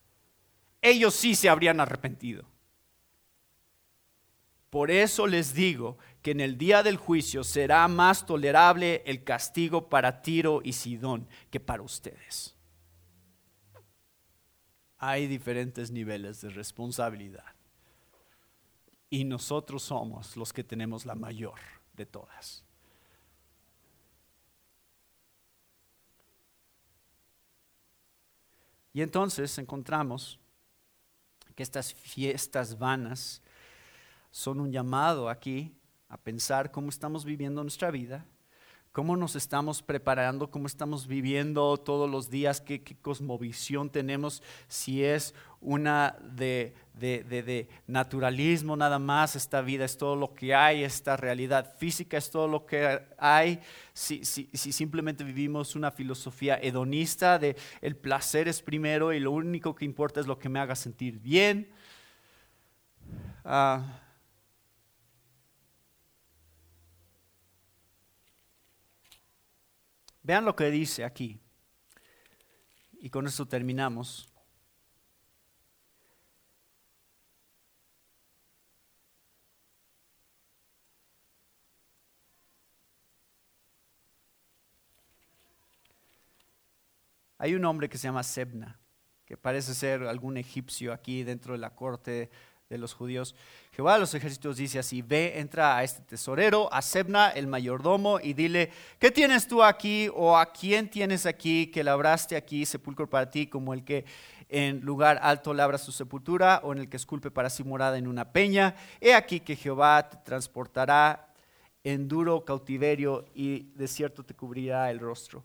[0.80, 2.44] ellos sí se habrían arrepentido.
[4.70, 9.88] Por eso les digo que en el día del juicio será más tolerable el castigo
[9.88, 12.53] para Tiro y Sidón que para ustedes.
[15.06, 17.44] Hay diferentes niveles de responsabilidad
[19.10, 21.60] y nosotros somos los que tenemos la mayor
[21.92, 22.64] de todas.
[28.94, 30.38] Y entonces encontramos
[31.54, 33.42] que estas fiestas vanas
[34.30, 35.76] son un llamado aquí
[36.08, 38.24] a pensar cómo estamos viviendo nuestra vida
[38.94, 45.34] cómo nos estamos preparando, cómo estamos viviendo todos los días, qué, cosmovisión tenemos, si es
[45.60, 46.76] una de,
[47.88, 52.46] naturalismo nada más, esta vida es todo lo que hay, esta realidad física es todo
[52.46, 53.58] lo que hay,
[53.92, 59.84] si, simplemente vivimos una filosofía hedonista de el placer es primero y lo único que
[59.84, 61.68] importa es lo que me haga sentir bien.
[63.44, 64.03] Ah,
[70.24, 71.38] Vean lo que dice aquí.
[72.92, 74.26] Y con esto terminamos.
[87.36, 88.80] Hay un hombre que se llama Sebna,
[89.26, 92.30] que parece ser algún egipcio aquí dentro de la corte
[92.70, 93.36] de los judíos.
[93.74, 98.20] Jehová de los ejércitos dice así, ve, entra a este tesorero, a Sebna, el mayordomo,
[98.20, 98.70] y dile,
[99.00, 103.48] ¿qué tienes tú aquí o a quién tienes aquí que labraste aquí sepulcro para ti
[103.48, 104.04] como el que
[104.48, 108.06] en lugar alto labra su sepultura o en el que esculpe para sí morada en
[108.06, 108.76] una peña?
[109.00, 111.34] He aquí que Jehová te transportará
[111.82, 115.42] en duro cautiverio y de cierto te cubrirá el rostro.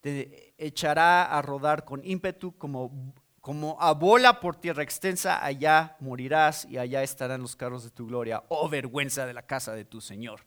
[0.00, 3.12] Te echará a rodar con ímpetu como
[3.44, 8.06] como a bola por tierra extensa, allá morirás y allá estarán los carros de tu
[8.06, 8.42] gloria.
[8.48, 10.40] Oh vergüenza de la casa de tu Señor.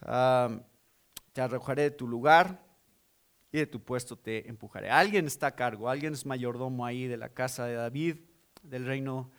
[0.00, 2.66] te arrojaré de tu lugar
[3.52, 4.90] y de tu puesto te empujaré.
[4.90, 8.16] Alguien está a cargo, alguien es mayordomo ahí de la casa de David,
[8.64, 9.30] del reino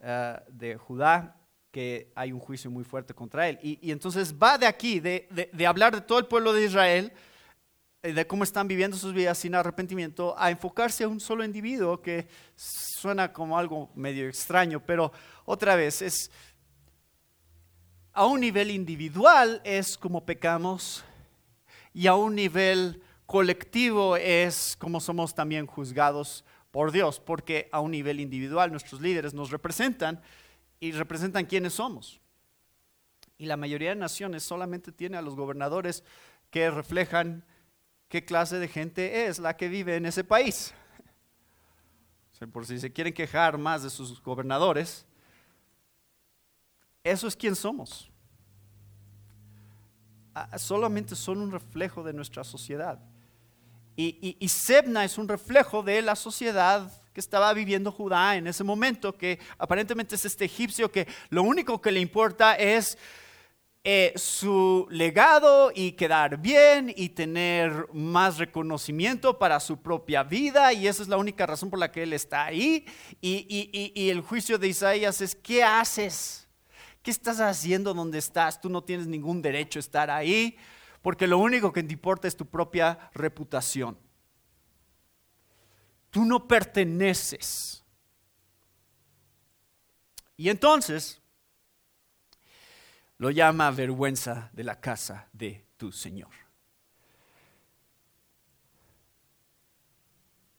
[0.00, 1.40] ah, de Judá,
[1.72, 3.58] que hay un juicio muy fuerte contra él.
[3.64, 5.26] Y, entonces va de aquí, de,
[5.66, 7.18] hablar de todo el pueblo de Israel, eh,
[8.12, 12.28] de cómo están viviendo sus vidas sin arrepentimiento a enfocarse a un solo individuo que
[12.54, 15.10] suena como algo medio extraño, pero
[15.46, 16.30] otra vez es
[18.12, 21.02] a un nivel individual es como pecamos
[21.94, 27.92] y a un nivel colectivo es como somos también juzgados por Dios, porque a un
[27.92, 30.20] nivel individual nuestros líderes nos representan
[30.78, 32.20] y representan quiénes somos.
[33.38, 36.04] Y la mayoría de naciones solamente tiene a los gobernadores
[36.50, 37.44] que reflejan
[38.08, 40.72] qué clase de gente es la que vive en ese país.
[42.52, 45.06] por si se quieren quejar más de sus gobernadores,
[47.02, 48.10] eso es quien somos.
[50.34, 52.98] Ah, solamente son un reflejo de nuestra sociedad.
[53.96, 58.64] Y, y, Sebna es un reflejo de la sociedad que estaba viviendo Judá en ese
[58.64, 62.98] momento, que aparentemente es este egipcio que lo único que le importa es
[63.84, 70.88] eh, su legado y quedar bien y tener más reconocimiento para su propia vida y
[70.88, 72.86] esa es la única razón por la que él está ahí.
[73.20, 76.48] Y, y el juicio de Isaías es, ¿qué haces?
[77.02, 78.58] ¿Qué estás haciendo donde estás?
[78.58, 80.56] Tú no tienes ningún derecho a estar ahí
[81.04, 83.98] porque lo único que te importa es tu propia reputación.
[86.08, 87.84] Tú no perteneces.
[90.38, 91.20] Y entonces
[93.18, 96.32] lo llama vergüenza de la casa de tu Señor.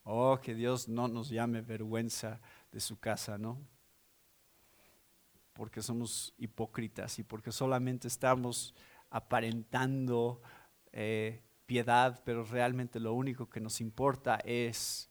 [0.04, 2.40] Oh, que Dios no nos llame vergüenza
[2.72, 3.60] de su casa, ¿no?
[5.54, 8.76] Porque somos hipócritas y porque solamente estamos
[9.10, 10.42] aparentando
[10.92, 15.10] eh, piedad, pero realmente lo único que nos importa es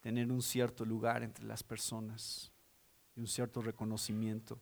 [0.00, 2.52] tener un cierto lugar entre las personas
[3.16, 4.60] y un cierto reconocimiento.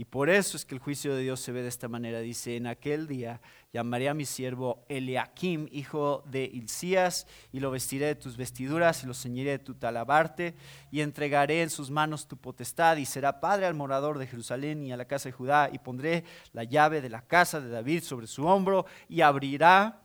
[0.00, 2.20] Y por eso es que el juicio de Dios se ve de esta manera.
[2.20, 3.40] Dice, en aquel día
[3.72, 9.08] llamaré a mi siervo Eliakim, hijo de Hilcías, y lo vestiré de tus vestiduras y
[9.08, 10.54] lo ceñiré de tu talabarte,
[10.92, 14.92] y entregaré en sus manos tu potestad, y será padre al morador de Jerusalén y
[14.92, 16.22] a la casa de Judá, y pondré
[16.52, 20.02] la llave de la casa de David sobre su hombro, y abrirá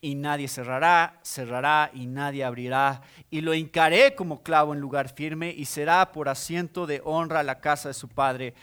[0.00, 3.02] y nadie cerrará, cerrará y nadie abrirá.
[3.30, 7.60] Y lo hincaré como clavo en lugar firme y será por asiento de honra la
[7.60, 8.54] casa de su padre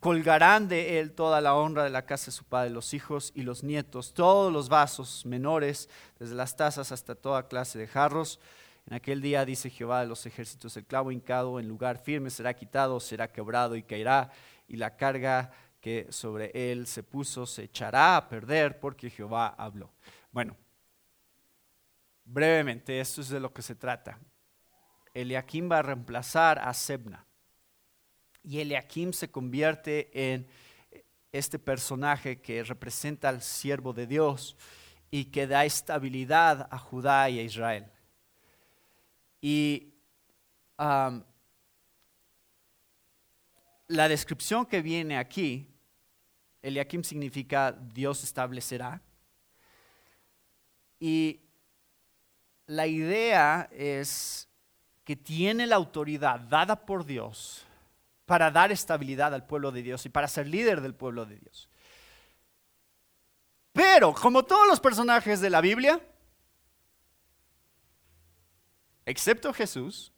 [0.00, 3.42] colgarán de él toda la honra de la casa de su padre, los hijos y
[3.42, 5.88] los nietos, todos los vasos menores,
[6.18, 8.40] desde las tazas hasta toda clase de jarros.
[8.86, 12.54] En aquel día, dice Jehová de los ejércitos, el clavo hincado en lugar firme será
[12.54, 14.30] quitado, será quebrado y caerá,
[14.66, 19.92] y la carga que sobre él se puso se echará a perder porque Jehová habló.
[20.30, 20.56] Bueno,
[22.24, 24.18] brevemente, esto es de lo que se trata.
[25.14, 27.27] Eliakim va a reemplazar a Sebna.
[28.48, 30.48] Y Eliakim se convierte en
[31.30, 34.56] este personaje que representa al siervo de Dios
[35.10, 37.92] y que da estabilidad a Judá y a Israel.
[39.42, 39.92] Y
[40.78, 41.22] la
[44.08, 45.68] descripción que viene aquí,
[46.62, 49.02] Eliakim significa Dios establecerá.
[50.98, 51.42] Y
[52.64, 54.48] la idea es
[55.04, 57.66] que tiene la autoridad dada por Dios
[58.28, 61.66] para dar estabilidad al pueblo de Dios y para ser líder del pueblo de Dios.
[63.72, 65.98] Pero, como todos los personajes de la Biblia,
[69.06, 70.12] excepto Jesús,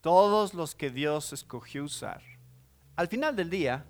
[0.00, 2.22] todos los que Dios escogió usar,
[2.96, 3.84] al final del día,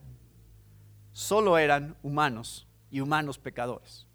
[1.12, 4.08] solo eran humanos y humanos pecadores.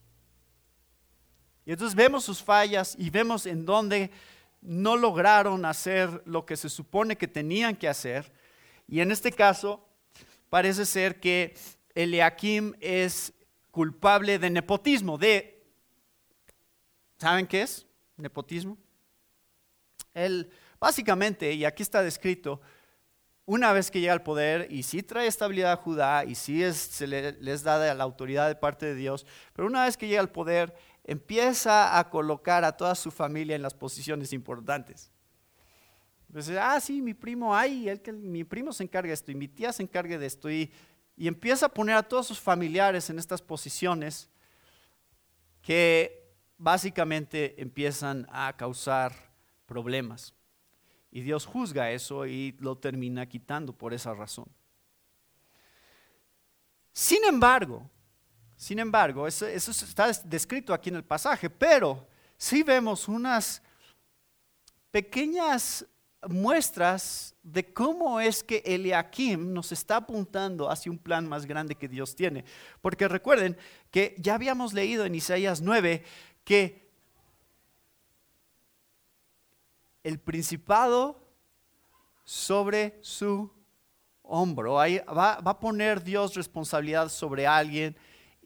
[1.65, 4.11] Y entonces vemos sus fallas y vemos en dónde
[4.67, 8.33] no lograron hacer lo que se supone que tenían que hacer.
[8.85, 9.87] Y en este caso,
[10.49, 11.55] parece ser que
[11.95, 13.33] Eliakim es
[13.71, 15.63] culpable de nepotismo, de...
[17.17, 17.87] ¿Saben qué es?
[18.17, 18.77] Nepotismo.
[20.13, 22.59] Él, básicamente, y aquí está descrito,
[23.45, 27.07] una vez que llega al poder, y sí trae estabilidad a Judá, y sí se
[27.07, 30.75] les da la autoridad de parte de Dios, pero una vez que llega al poder,
[31.07, 35.09] empieza a colocar a toda su familia en las posiciones importantes.
[36.27, 39.47] Entonces, ah, sí, mi primo, ay, que, mi primo se encarga de esto y mi
[39.47, 40.51] tía se encarga de esto.
[40.51, 40.69] Y,
[41.15, 44.29] y empieza a poner a todos sus familiares en estas posiciones
[45.61, 49.13] que básicamente empiezan a causar
[49.65, 50.33] problemas.
[51.09, 54.47] Y Dios juzga eso y lo termina quitando por esa razón.
[56.91, 57.89] Sin embargo,
[58.57, 63.61] sin embargo, eso, está descrito aquí en el pasaje, pero sí vemos unas
[64.89, 65.85] pequeñas
[66.27, 71.87] muestras de cómo es que Eliakim nos está apuntando hacia un plan más grande que
[71.87, 72.45] Dios tiene.
[72.81, 73.55] Porque recuerden
[73.91, 76.03] que ya habíamos leído en Isaías 9
[76.43, 76.89] que
[80.03, 81.23] el principado
[82.23, 83.53] sobre su
[84.23, 87.95] hombro, va a poner Dios responsabilidad sobre alguien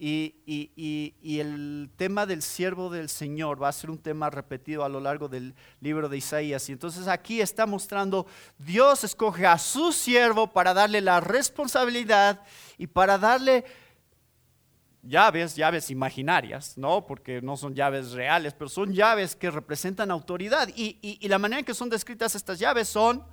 [0.04, 5.00] y, el tema del siervo del Señor va a ser un tema repetido a lo
[5.00, 6.68] largo del libro de Isaías.
[6.70, 8.26] Y entonces aquí está mostrando,
[8.58, 12.42] Dios escoge a su siervo para darle la responsabilidad
[12.80, 13.64] y para darle
[15.04, 17.06] llaves, llaves imaginarias, ¿no?
[17.06, 20.68] Porque no son llaves reales, pero son llaves que representan autoridad.
[20.76, 23.24] Y, la manera en que son descritas estas llaves son,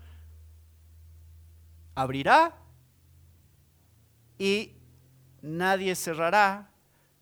[1.95, 2.55] abrirá
[4.39, 4.78] y
[5.43, 6.71] nadie cerrará,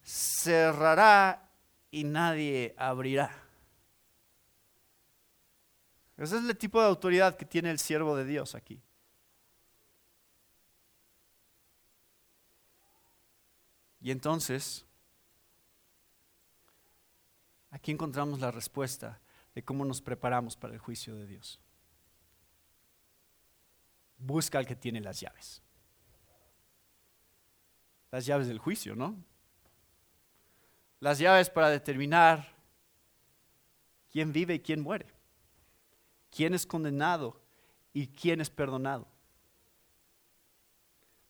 [0.02, 1.48] cerrará
[1.90, 3.30] y nadie abrirá.
[6.16, 8.80] Ese es el tipo de autoridad que tiene el siervo de Dios aquí.
[14.00, 14.86] Y entonces,
[17.70, 19.20] aquí encontramos la respuesta
[19.54, 21.60] de cómo nos preparamos para el juicio de Dios.
[24.18, 25.65] Busca al que tiene las llaves.
[28.16, 29.14] Las llaves del juicio, ¿no?
[31.00, 32.56] Las llaves para determinar
[34.10, 35.16] quién vive y quién muere
[36.36, 37.40] quién es condenado
[37.94, 39.08] y quién es perdonado.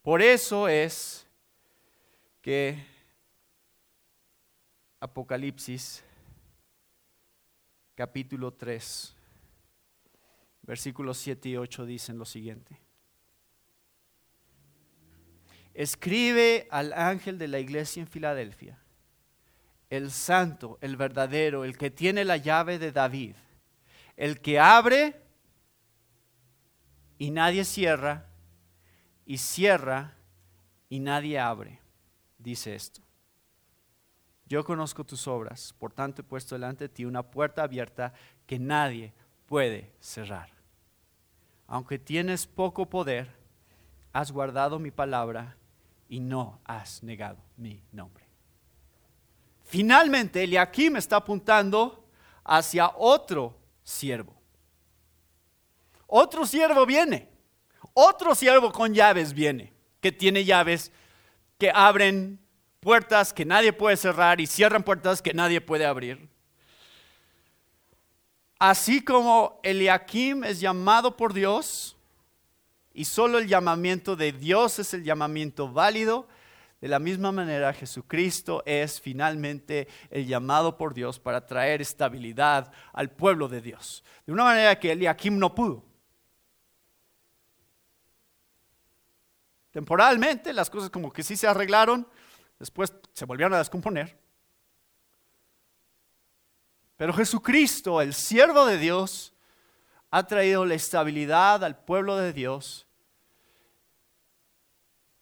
[0.03, 1.26] Por eso es
[2.43, 2.84] que
[4.99, 6.03] Apocalipsis
[7.95, 9.14] capítulo 3,
[10.62, 12.86] versículos 7 y 8 dicen lo siguiente.
[15.76, 18.78] Escribe al ángel de la iglesia en Filadelfia,
[19.90, 23.34] el santo, el verdadero, el que tiene la llave de David
[24.16, 25.20] el que abre
[27.18, 28.26] y nadie cierra,
[29.24, 30.14] y cierra
[30.88, 31.80] y nadie abre,
[32.38, 33.02] dice esto.
[34.46, 38.12] Yo conozco tus obras, por tanto he puesto delante de ti una puerta abierta
[38.46, 39.12] que nadie
[39.46, 40.50] puede cerrar.
[41.66, 43.28] Aunque tienes poco poder,
[44.12, 45.56] has guardado mi palabra
[46.09, 48.24] y no has negado mi nombre.
[49.64, 50.46] Finalmente,
[50.90, 52.09] me está apuntando
[52.44, 54.34] hacia otro siervo.
[56.07, 57.28] Otro siervo viene,
[57.92, 60.92] otro siervo con llaves viene, que tiene llaves
[61.59, 62.38] que abren
[62.78, 66.28] puertas que nadie puede cerrar y cierran puertas que nadie puede abrir.
[68.59, 71.95] Así como Eliakim es llamado por Dios
[72.97, 76.26] y solo el llamamiento de Dios es el llamamiento válido,
[76.80, 83.11] de la misma manera, Jesucristo es finalmente el llamado por Dios para traer estabilidad al
[83.11, 84.03] pueblo de Dios.
[84.24, 85.84] De una manera que Eliakim no pudo.
[89.72, 92.09] Temporalmente las cosas como que sí se arreglaron,
[92.59, 94.18] después se volvieron a descomponer.
[96.97, 99.34] Pero Jesucristo, el siervo de Dios,
[100.11, 102.86] ha traído la estabilidad al pueblo de Dios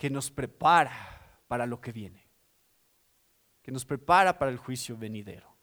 [0.05, 0.93] que nos prepara
[1.49, 2.29] para lo que viene,
[3.63, 5.57] que nos prepara para el juicio venidero,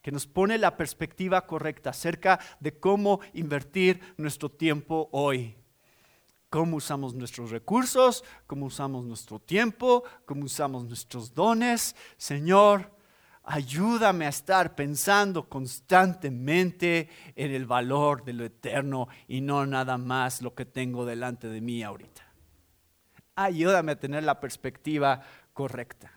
[0.00, 5.56] que nos pone la perspectiva correcta acerca de cómo invertir nuestro tiempo hoy,
[6.48, 11.96] cómo usamos nuestros recursos, cómo usamos nuestro tiempo, cómo usamos nuestros dones.
[12.16, 12.88] Señor,
[13.42, 20.40] ayúdame a estar pensando constantemente en el valor de lo eterno y no nada más
[20.40, 22.23] lo que tengo delante de mí ahorita.
[23.36, 25.22] Ayúdame a tener la perspectiva
[25.52, 26.12] correcta.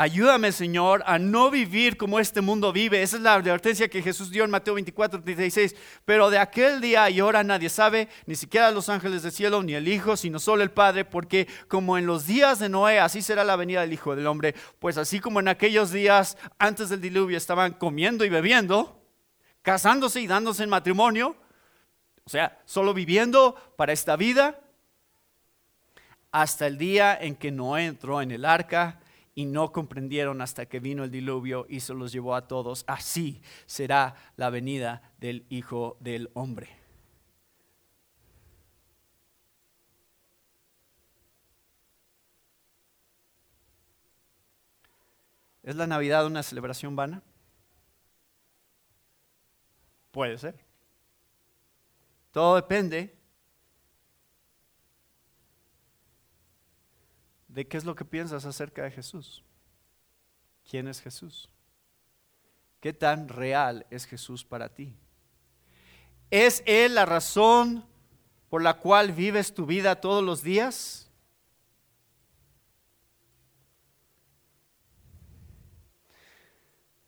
[0.00, 3.02] Ayúdame, Señor, a no vivir como este mundo vive.
[3.02, 5.74] Esa es la advertencia que Jesús dio en Mateo 24, 36.
[6.04, 9.74] Pero de aquel día y hora nadie sabe, ni siquiera los ángeles del cielo, ni
[9.74, 13.42] el Hijo, sino solo el Padre, porque como en los días de Noé, así será
[13.42, 14.54] la venida del Hijo del Hombre.
[14.78, 19.02] Pues así como en aquellos días antes del diluvio estaban comiendo y bebiendo,
[19.62, 21.34] casándose y dándose en matrimonio,
[22.28, 24.60] o sea, solo viviendo para esta vida
[26.30, 29.00] hasta el día en que Noé entró en el arca
[29.34, 32.84] y no comprendieron hasta que vino el diluvio y se los llevó a todos.
[32.86, 36.68] Así será la venida del Hijo del Hombre.
[45.62, 47.22] ¿Es la Navidad una celebración vana?
[50.10, 50.67] Puede ser.
[52.30, 53.16] Todo depende
[57.48, 59.44] de qué es lo que piensas acerca de Jesús.
[60.68, 61.48] ¿Quién es Jesús?
[62.80, 64.94] ¿Qué tan real es Jesús para ti?
[66.30, 67.84] ¿Es Él la razón
[68.50, 71.10] por la cual vives tu vida todos los días?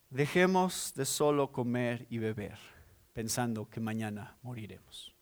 [0.08, 2.58] Dejemos de solo comer y beber
[3.12, 5.14] pensando que mañana moriremos.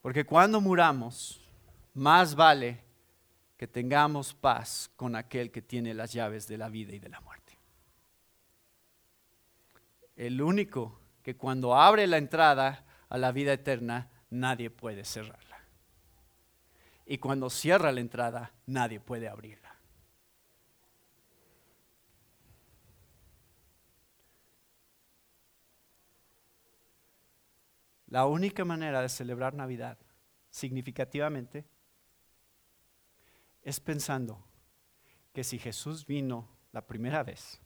[0.00, 1.40] Porque cuando muramos,
[1.94, 2.82] más vale
[3.56, 7.20] que tengamos paz con aquel que tiene las llaves de la vida y de la
[7.20, 7.56] muerte.
[10.16, 15.58] El único que cuando abre la entrada a la vida eterna nadie puede cerrarla.
[17.06, 19.61] Y cuando cierra la entrada, nadie puede abrirla.
[28.12, 29.96] La única manera de celebrar Navidad
[30.50, 31.64] significativamente
[33.62, 34.44] es pensando
[35.32, 37.58] que si Jesús vino la primera vez,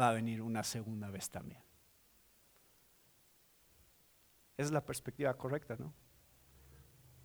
[0.00, 1.60] va a venir una segunda vez también.
[4.56, 5.92] Es la perspectiva correcta, ¿no?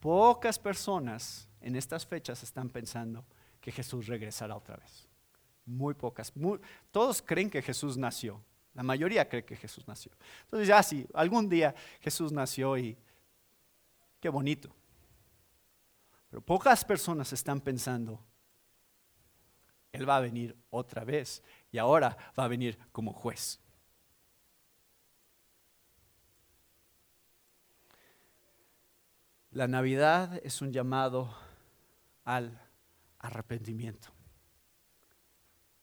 [0.01, 3.25] Pocas personas en estas fechas están pensando
[3.61, 5.07] que Jesús regresará otra vez.
[5.65, 6.33] Muy pocas.
[6.91, 8.43] todos creen que Jesús nació.
[8.73, 10.11] La mayoría cree que Jesús nació.
[10.43, 12.97] Entonces ya sí, algún día Jesús nació y
[14.19, 14.73] qué bonito.
[16.29, 18.19] Pero pocas personas están pensando,
[19.91, 23.59] Él va a venir otra vez y ahora va a venir como juez.
[29.51, 31.31] La Navidad es un llamado
[32.23, 32.59] al
[33.19, 34.07] arrepentimiento.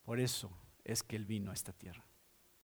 [0.03, 0.51] Por eso
[0.83, 2.10] es que Él vino a esta tierra.